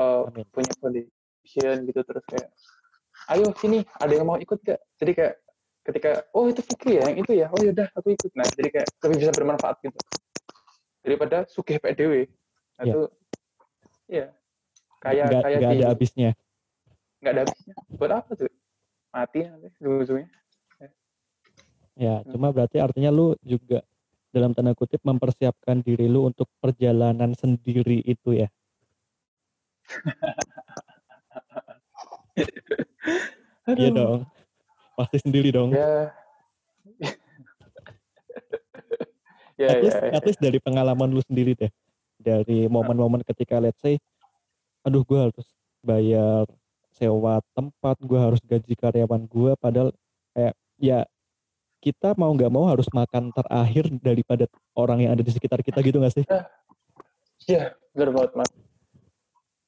[0.00, 2.48] uh, punya foundation gitu terus kayak
[3.30, 5.34] ayo sini ada yang mau ikut gak jadi kayak
[5.82, 7.46] ketika oh itu Fikri ya yang itu ya?
[7.50, 8.30] Oh yaudah aku ikut.
[8.38, 9.98] Nah jadi kayak lebih bisa bermanfaat gitu.
[11.02, 12.30] Daripada sugih PDW
[12.78, 12.86] nah, yeah.
[12.86, 13.00] itu
[14.06, 14.26] ya
[15.02, 16.30] kayak gak, kayak gak ada habisnya.
[17.18, 17.74] Nggak ada habisnya.
[17.98, 18.50] Buat apa tuh?
[19.12, 20.28] Mati nanti ujungnya
[20.80, 20.88] ya.
[22.00, 22.32] ya hmm.
[22.32, 23.84] cuma berarti artinya lu juga
[24.32, 28.48] dalam tanda kutip mempersiapkan diri lu untuk perjalanan sendiri itu ya
[33.78, 34.26] iya dong
[34.96, 35.72] pasti sendiri dong.
[35.72, 36.12] Ya.
[39.60, 40.12] ya, at, least, ya, ya.
[40.18, 41.72] at least dari pengalaman lu sendiri deh.
[42.22, 43.98] Dari momen-momen ketika let's say,
[44.86, 45.48] aduh gue harus
[45.82, 46.46] bayar
[46.94, 49.90] sewa tempat, gue harus gaji karyawan gue, padahal
[50.36, 51.02] kayak ya
[51.82, 54.46] kita mau nggak mau harus makan terakhir daripada
[54.78, 56.22] orang yang ada di sekitar kita gitu gak sih?
[57.50, 58.50] Iya, benar banget mas.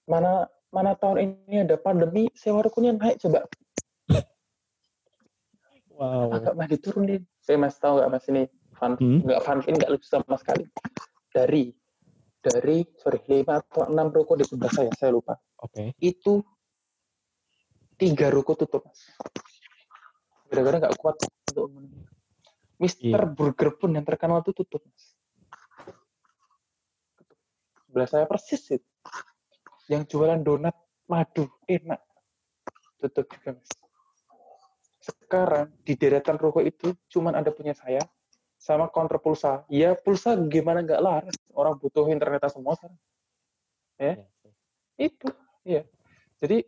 [0.07, 3.47] Mana mana tahun ini ada pandemi, sewa rukunnya naik coba.
[5.95, 6.35] Wow.
[6.35, 7.23] Agak mah diturunin.
[7.39, 9.23] Saya mas tahu nggak mas ini fun, hmm?
[9.23, 10.67] nggak fun, ini nggak lucu sama sekali.
[11.31, 11.71] Dari
[12.43, 15.39] dari sorry lima atau enam ruko di sebelah saya, saya lupa.
[15.63, 15.95] Oke.
[15.95, 16.03] Okay.
[16.03, 16.43] Itu
[17.95, 19.07] tiga ruko tutup mas.
[20.51, 21.71] Gara-gara nggak kuat untuk
[22.83, 23.31] Mister yeah.
[23.31, 25.15] Burger pun yang terkenal itu tutup mas.
[27.87, 28.94] Sebelah saya persis itu.
[29.91, 32.01] Yang jualan donat madu enak
[33.01, 33.69] tutup juga mas
[35.05, 38.01] sekarang di deretan ruko itu cuman ada punya saya
[38.57, 39.69] sama counter pulsa.
[39.69, 42.97] Ya pulsa gimana nggak laras, orang butuh internet semua sekarang.
[44.01, 44.27] Ya, ya
[44.97, 45.29] itu,
[45.69, 45.83] ya.
[46.41, 46.65] Jadi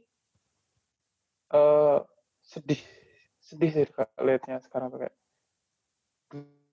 [1.56, 2.04] uh,
[2.44, 2.80] sedih,
[3.40, 3.84] sedih sih
[4.20, 5.16] lihatnya sekarang tuh kayak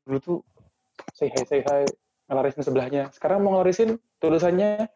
[0.03, 0.39] dulu tuh
[1.15, 1.87] say hi say hi
[2.27, 3.03] ngelarisin sebelahnya.
[3.15, 4.91] Sekarang mau ngelarisin tulisannya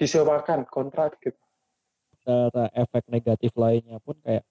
[0.00, 1.38] disewakan kontrak gitu.
[2.24, 4.44] Cara efek negatif lainnya pun kayak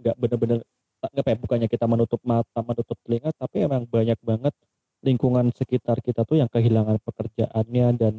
[0.00, 0.58] nggak bener-bener
[1.00, 4.54] nggak ya bukannya kita menutup mata menutup telinga tapi emang banyak banget
[5.04, 8.14] lingkungan sekitar kita tuh yang kehilangan pekerjaannya dan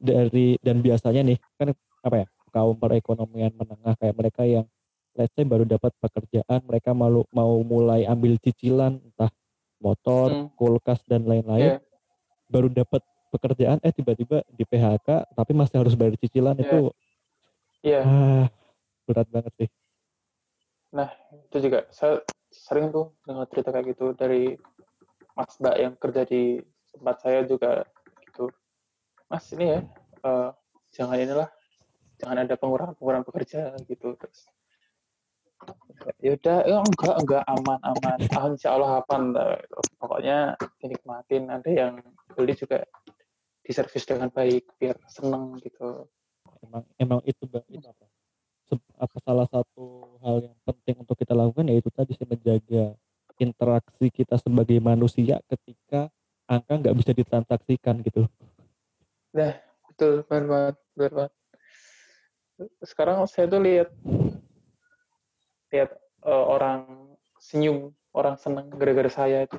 [0.00, 4.66] dari dan biasanya nih kan apa ya kaum perekonomian menengah kayak mereka yang
[5.14, 9.30] let's say baru dapat pekerjaan mereka malu mau mulai ambil cicilan entah
[9.78, 10.46] motor hmm.
[10.58, 11.80] kulkas dan lain-lain yeah.
[12.50, 13.00] baru dapat
[13.30, 16.64] pekerjaan eh tiba-tiba di PHK tapi masih harus bayar cicilan yeah.
[16.66, 16.80] itu
[17.86, 18.04] yeah.
[18.04, 18.46] ah,
[19.06, 19.70] berat banget sih
[20.90, 21.10] Nah,
[21.46, 22.18] itu juga saya
[22.50, 24.58] sering tuh dengar cerita kayak gitu dari
[25.38, 26.58] Mas Mbak yang kerja di
[26.90, 27.86] tempat saya juga
[28.26, 28.50] gitu.
[29.30, 29.80] Mas ini ya,
[30.26, 30.50] uh,
[30.90, 31.48] jangan inilah,
[32.18, 34.18] jangan ada pengurangan-pengurangan pekerja gitu.
[34.18, 34.50] Terus
[36.24, 39.76] ya udah ya enggak enggak aman aman ah, insya Allah apa gitu.
[40.00, 42.00] pokoknya dinikmatin ada yang
[42.32, 42.80] beli juga
[43.70, 46.10] diservis dengan baik biar seneng gitu
[46.66, 48.04] emang emang itu itu apa
[48.98, 52.94] apa salah satu hal yang penting untuk kita lakukan yaitu tadi sih menjaga
[53.40, 56.12] interaksi kita sebagai manusia ketika
[56.44, 58.28] angka nggak bisa ditransaksikan gitu.
[59.32, 59.56] Nah,
[59.88, 61.32] betul, benar banget, benar banget.
[62.84, 63.88] Sekarang saya tuh lihat
[65.72, 65.90] lihat
[66.26, 66.84] uh, orang
[67.40, 69.56] senyum, orang senang gara-gara saya itu,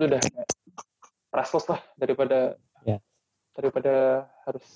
[0.00, 0.22] itu udah
[1.30, 2.58] priceless lah daripada.
[3.52, 4.66] Daripada harus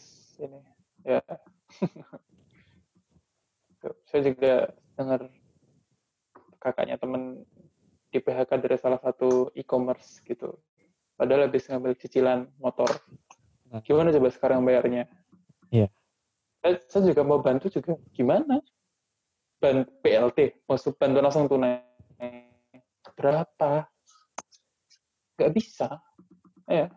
[0.41, 0.61] ini
[1.05, 1.22] ya
[4.11, 5.31] saya juga dengar
[6.59, 7.47] kakaknya temen
[8.11, 10.57] di PHK dari salah satu e-commerce gitu.
[11.14, 12.89] Padahal habis ngambil cicilan motor.
[13.70, 13.85] Nah.
[13.85, 15.07] Gimana coba sekarang bayarnya?
[15.70, 15.93] Iya.
[16.64, 17.95] Saya, saya juga mau bantu juga.
[18.16, 18.59] Gimana?
[19.61, 21.81] Ban PLT, maksud bantu langsung tunai.
[23.16, 23.89] Berapa?
[25.37, 26.01] Gak bisa.
[26.68, 26.93] Ya.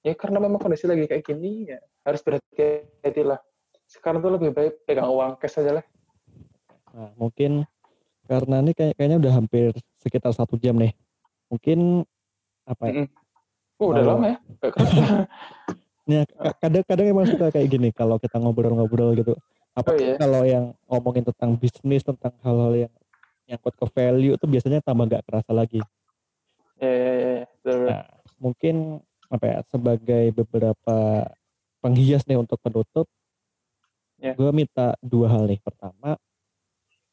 [0.00, 1.78] Ya karena memang kondisi lagi kayak gini, ya
[2.08, 3.40] harus berhati-hati lah.
[3.84, 5.84] Sekarang tuh lebih baik pegang uang cash aja lah.
[6.96, 7.68] Nah, mungkin
[8.24, 10.96] karena ini kayak kayaknya udah hampir sekitar satu jam nih.
[11.52, 12.08] Mungkin
[12.64, 13.04] apa ya?
[13.76, 14.36] Oh, udah lama ya?
[16.08, 16.26] Nih,
[16.58, 19.36] kadang-kadang emang suka kayak gini kalau kita ngobrol-ngobrol gitu.
[19.72, 20.18] Apa oh, iya.
[20.18, 22.92] kalau yang ngomongin tentang bisnis, tentang hal-hal yang
[23.46, 25.78] nyangkut ke value itu biasanya tambah nggak kerasa lagi.
[26.82, 27.12] Iya, iya,
[27.62, 27.74] iya.
[27.86, 28.02] Nah,
[28.42, 28.98] mungkin
[29.30, 31.24] apa ya sebagai beberapa
[31.78, 33.06] penghias nih untuk penutup,
[34.18, 34.34] yeah.
[34.34, 35.62] gue minta dua hal nih.
[35.62, 36.18] Pertama,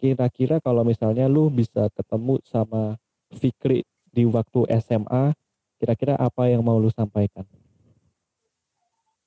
[0.01, 2.97] kira-kira kalau misalnya lu bisa ketemu sama
[3.37, 5.37] Fikri di waktu SMA,
[5.77, 7.45] kira-kira apa yang mau lu sampaikan?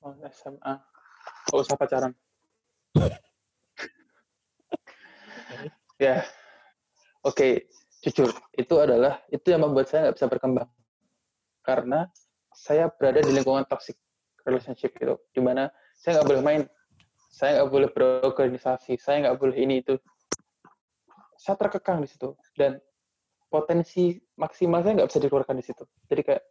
[0.03, 0.73] Oh, SMA.
[1.47, 2.13] Gak usah pacaran.
[6.01, 6.25] Ya,
[7.21, 7.53] oke, okay.
[8.01, 10.65] jujur itu adalah itu yang membuat saya nggak bisa berkembang
[11.61, 12.09] karena
[12.61, 13.97] saya berada di lingkungan toxic
[14.45, 16.61] relationship itu, di mana saya nggak boleh main,
[17.33, 19.97] saya nggak boleh berorganisasi, saya nggak boleh ini itu.
[21.41, 22.77] Saya terkekang di situ dan
[23.49, 25.83] potensi maksimal saya nggak bisa dikeluarkan di situ.
[26.05, 26.43] Jadi kayak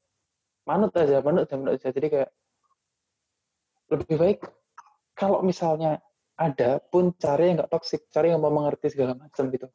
[0.67, 1.95] manut aja, manut aja, manut aja.
[1.95, 2.31] Jadi kayak
[3.95, 4.39] lebih baik
[5.15, 6.03] kalau misalnya
[6.35, 9.71] ada pun cari yang nggak toksik, cari yang mau mengerti segala macam gitu.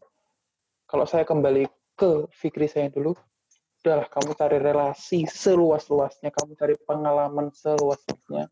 [0.84, 1.64] Kalau saya kembali
[1.96, 3.16] ke Fikri saya dulu,
[3.86, 8.50] udahlah kamu cari relasi seluas-luasnya, kamu cari pengalaman seluas-luasnya.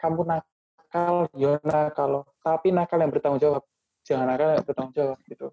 [0.00, 3.68] Kamu nakal, ya nakal, tapi nakal yang bertanggung jawab.
[4.00, 5.52] Jangan nakal yang bertanggung jawab gitu.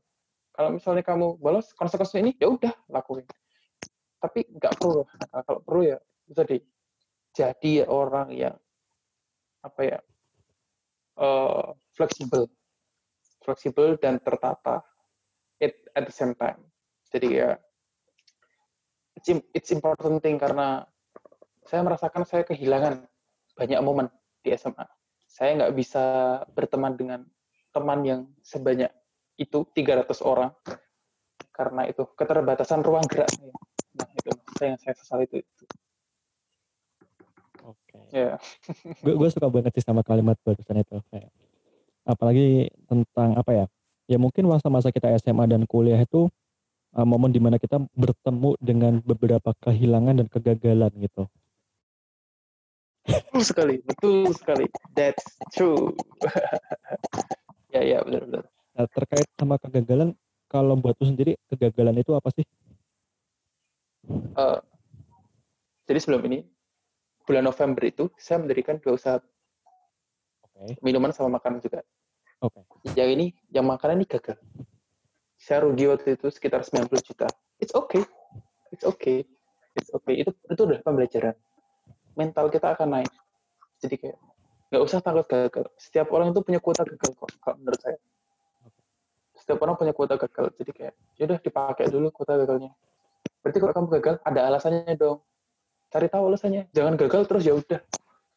[0.55, 3.27] Kalau misalnya kamu bolos konsekuensi ini, ya udah lakuin.
[4.23, 5.41] Tapi nggak perlu nakal.
[5.43, 6.57] Kalau perlu ya bisa di
[7.35, 8.55] jadi orang yang
[9.67, 9.99] apa ya
[11.19, 12.47] uh, fleksibel,
[13.43, 14.79] fleksibel dan tertata
[15.59, 16.63] it at the same time.
[17.11, 17.59] Jadi ya
[19.18, 20.86] it's, it's important thing karena
[21.65, 23.03] saya merasakan saya kehilangan
[23.57, 24.07] banyak momen
[24.45, 24.86] di SMA.
[25.28, 26.05] Saya nggak bisa
[26.53, 27.26] berteman dengan
[27.74, 28.93] teman yang sebanyak
[29.38, 30.53] itu 300 orang
[31.51, 33.53] karena itu keterbatasan ruang gerak saya.
[33.97, 35.41] Nah itu saya yang saya sesal itu.
[35.41, 35.65] itu.
[38.15, 38.39] Ya.
[39.03, 41.28] gue gue suka banget sih sama kalimat barusan itu kayak
[42.07, 43.65] apalagi tentang apa ya
[44.07, 46.32] ya mungkin masa-masa kita SMA dan kuliah itu
[46.97, 51.29] uh, momen di mana kita bertemu dengan beberapa kehilangan dan kegagalan gitu
[53.07, 54.65] betul sekali betul sekali
[54.97, 55.95] that's true
[57.73, 58.43] ya ya benar benar
[58.75, 60.11] nah, terkait sama kegagalan
[60.51, 62.43] kalau buat lu sendiri kegagalan itu apa sih
[64.35, 64.59] uh,
[65.87, 66.43] jadi sebelum ini
[67.23, 69.17] bulan November itu saya mendirikan dua usaha
[70.43, 70.79] okay.
[70.79, 71.83] minuman sama makanan juga.
[72.39, 72.63] Oke.
[72.63, 72.95] Okay.
[72.95, 74.37] Yang ini, yang makanan ini gagal.
[75.47, 77.27] Saya rugi waktu itu sekitar 90 juta.
[77.63, 78.03] It's okay.
[78.75, 79.23] It's okay.
[79.79, 80.19] It's okay.
[80.19, 81.39] Itu itu udah pembelajaran.
[82.19, 83.11] Mental kita akan naik.
[83.79, 84.19] Jadi kayak
[84.67, 85.71] nggak usah takut gagal.
[85.79, 87.95] Setiap orang itu punya kuota gagal kok, kalau menurut saya.
[89.39, 90.51] Setiap orang punya kuota gagal.
[90.59, 92.75] Jadi kayak, yaudah dipakai dulu kuota gagalnya.
[93.39, 95.23] Berarti kalau kamu gagal, ada alasannya dong
[95.87, 97.79] cari tahu alasannya jangan gagal terus ya udah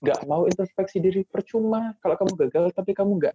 [0.00, 3.34] nggak mau introspeksi diri percuma kalau kamu gagal tapi kamu nggak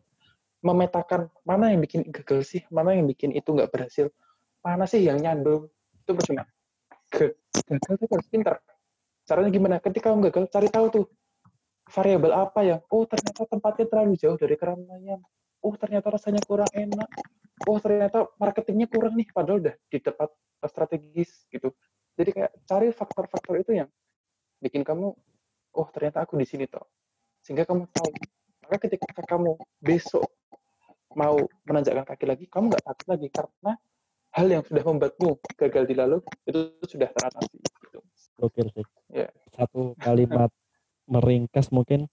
[0.66, 2.62] memetakan mana yang bikin gagal sih?
[2.74, 4.10] Mana yang bikin itu nggak berhasil?
[4.66, 5.70] Mana sih yang nyandung
[6.02, 6.50] itu percuma.
[7.14, 8.58] Gagal itu harus pintar.
[9.30, 9.76] Caranya gimana?
[9.78, 11.06] Ketika kamu gagal cari tahu tuh
[11.86, 15.22] variabel apa yang oh ternyata tempatnya terlalu jauh dari keramaian.
[15.62, 17.10] Oh ternyata rasanya kurang enak.
[17.70, 20.34] Oh ternyata marketingnya kurang nih padahal udah di tempat
[20.66, 21.70] strategis gitu.
[22.18, 23.90] Jadi kayak cari faktor-faktor itu yang
[24.58, 25.14] bikin kamu
[25.78, 26.90] oh ternyata aku di sini toh.
[27.46, 28.10] Sehingga kamu tahu.
[28.66, 30.26] Maka ketika kamu besok
[31.16, 33.72] mau menanjakkan kaki lagi kamu nggak takut lagi karena
[34.36, 38.00] hal yang sudah membuatmu gagal di lalu itu sudah teratasi gitu.
[38.44, 38.86] Oke sih.
[39.08, 39.32] Yeah.
[39.56, 40.52] Satu kalimat
[41.08, 42.12] meringkas mungkin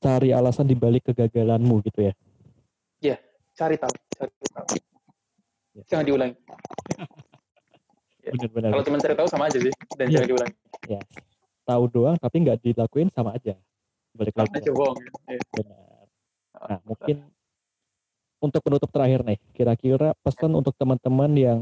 [0.00, 2.14] cari alasan di balik kegagalanmu gitu ya.
[2.98, 3.18] Ya, yeah,
[3.52, 4.66] cari tahu, cari tahu.
[5.76, 5.84] Yeah.
[5.92, 6.36] Jangan diulangi.
[8.32, 8.70] Benar-benar.
[8.72, 10.24] Kalau cuma cari tahu sama aja sih dan yeah.
[10.24, 10.56] jangan diulangi.
[10.88, 11.00] Ya
[11.68, 13.52] tahu doang tapi nggak dilakuin sama aja
[14.16, 14.96] balik lagi aja bohong
[15.28, 15.36] ya.
[15.52, 16.06] benar
[16.64, 17.16] nah mungkin
[18.38, 19.38] untuk penutup terakhir nih.
[19.54, 21.58] Kira-kira pesan untuk teman-teman yang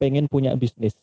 [0.00, 0.96] pengen punya bisnis.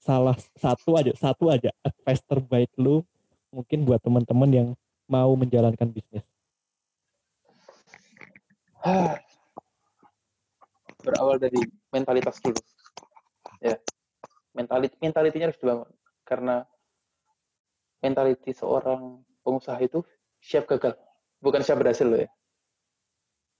[0.00, 3.02] Salah satu aja satu aja advice terbaik lu
[3.50, 4.68] mungkin buat teman-teman yang
[5.08, 6.22] mau menjalankan bisnis.
[11.04, 11.58] Berawal dari
[11.90, 12.60] mentalitas dulu.
[13.62, 13.78] Ya.
[14.56, 15.90] Mentalit mentalitinya harus dibangun.
[16.26, 16.64] Karena
[18.02, 20.02] mentality seorang pengusaha itu
[20.42, 20.94] siap gagal,
[21.42, 22.30] bukan siap berhasil loh ya.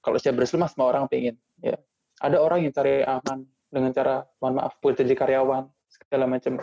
[0.07, 1.35] Kalau berhasil mas semua orang pengen.
[1.59, 1.75] Ya.
[2.23, 6.63] Ada orang yang cari aman dengan cara, mohon maaf, buat jadi karyawan, segala macam.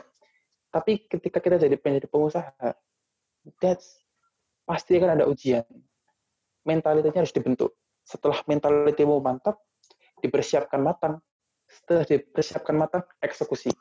[0.71, 2.55] Tapi ketika kita jadi penjadi pengusaha,
[3.59, 3.99] that's
[4.63, 5.67] pasti akan ada ujian.
[6.63, 7.75] Mentalitasnya harus dibentuk.
[8.07, 9.59] Setelah mentalitimu mantap,
[10.23, 11.19] dipersiapkan matang.
[11.67, 13.75] Setelah dipersiapkan matang, eksekusi.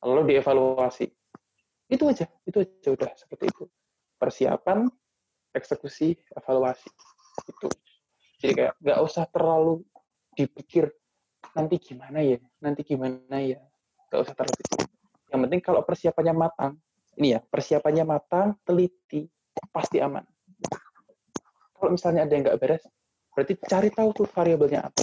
[0.00, 1.12] Lalu dievaluasi
[1.92, 3.64] itu aja, itu aja udah seperti itu.
[4.16, 4.88] Persiapan,
[5.52, 6.88] eksekusi, evaluasi.
[7.44, 7.68] Itu.
[8.42, 9.86] Jadi kayak nggak usah terlalu
[10.34, 10.90] dipikir
[11.54, 13.62] nanti gimana ya, nanti gimana ya.
[14.10, 14.80] Nggak usah terlalu pikir.
[15.30, 16.72] Yang penting kalau persiapannya matang,
[17.22, 19.30] ini ya, persiapannya matang, teliti,
[19.70, 20.26] pasti aman.
[21.78, 22.82] Kalau misalnya ada yang nggak beres,
[23.30, 25.02] berarti cari tahu tuh variabelnya apa.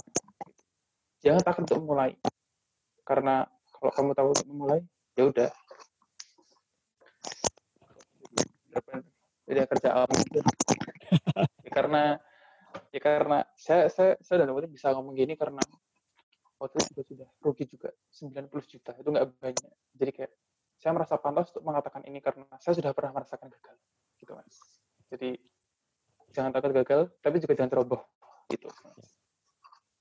[1.23, 2.11] Jangan takut untuk mulai.
[3.07, 4.83] Karena kalau kamu tahu untuk memulai,
[5.15, 5.49] ya udah
[9.49, 10.05] tidak kerja ya,
[11.75, 12.21] karena
[12.89, 15.61] ya karena saya saya saya dan bisa ngomong gini karena
[16.59, 19.73] waktu itu juga sudah rugi juga 90 juta itu nggak banyak.
[19.95, 20.31] Jadi kayak
[20.79, 23.75] saya merasa pantas untuk mengatakan ini karena saya sudah pernah merasakan gagal
[24.19, 24.57] gitu mas.
[25.09, 25.39] Jadi
[26.35, 28.01] jangan takut gagal tapi juga jangan ceroboh
[28.49, 28.69] gitu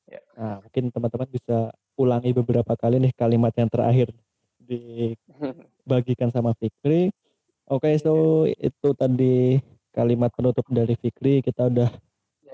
[0.08, 0.20] ya.
[0.36, 4.08] nah mungkin teman-teman bisa ulangi beberapa kali nih kalimat yang terakhir
[4.60, 7.08] dibagikan sama Fikri.
[7.68, 9.60] Oke okay, so itu tadi
[9.92, 11.44] kalimat penutup dari Fikri.
[11.44, 11.88] Kita udah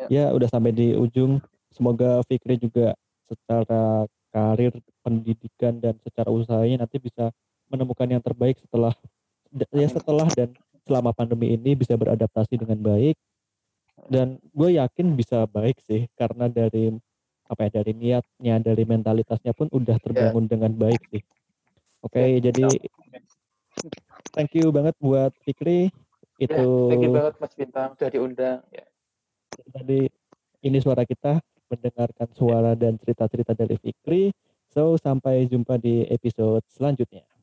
[0.08, 1.40] ya, ya udah sampai di ujung.
[1.74, 2.94] Semoga Fikri juga
[3.26, 7.30] secara karir pendidikan dan secara usahanya nanti bisa
[7.70, 8.94] menemukan yang terbaik setelah
[9.70, 10.50] ya setelah dan
[10.82, 13.16] selama pandemi ini bisa beradaptasi dengan baik.
[14.10, 16.92] Dan gue yakin bisa baik sih karena dari
[17.44, 20.50] apa ya dari niatnya dari mentalitasnya pun udah terbangun yeah.
[20.50, 21.22] dengan baik sih.
[22.04, 22.50] Oke okay, yeah.
[22.50, 22.66] jadi
[24.34, 25.88] thank you banget buat Fikri.
[26.42, 28.58] Itu yeah, thank you banget Mas Bintang udah diundang.
[28.74, 28.84] Ya
[29.70, 30.06] tadi
[30.64, 34.30] ini suara kita mendengarkan suara dan cerita-cerita dari Fikri.
[34.70, 37.33] So, sampai jumpa di episode selanjutnya.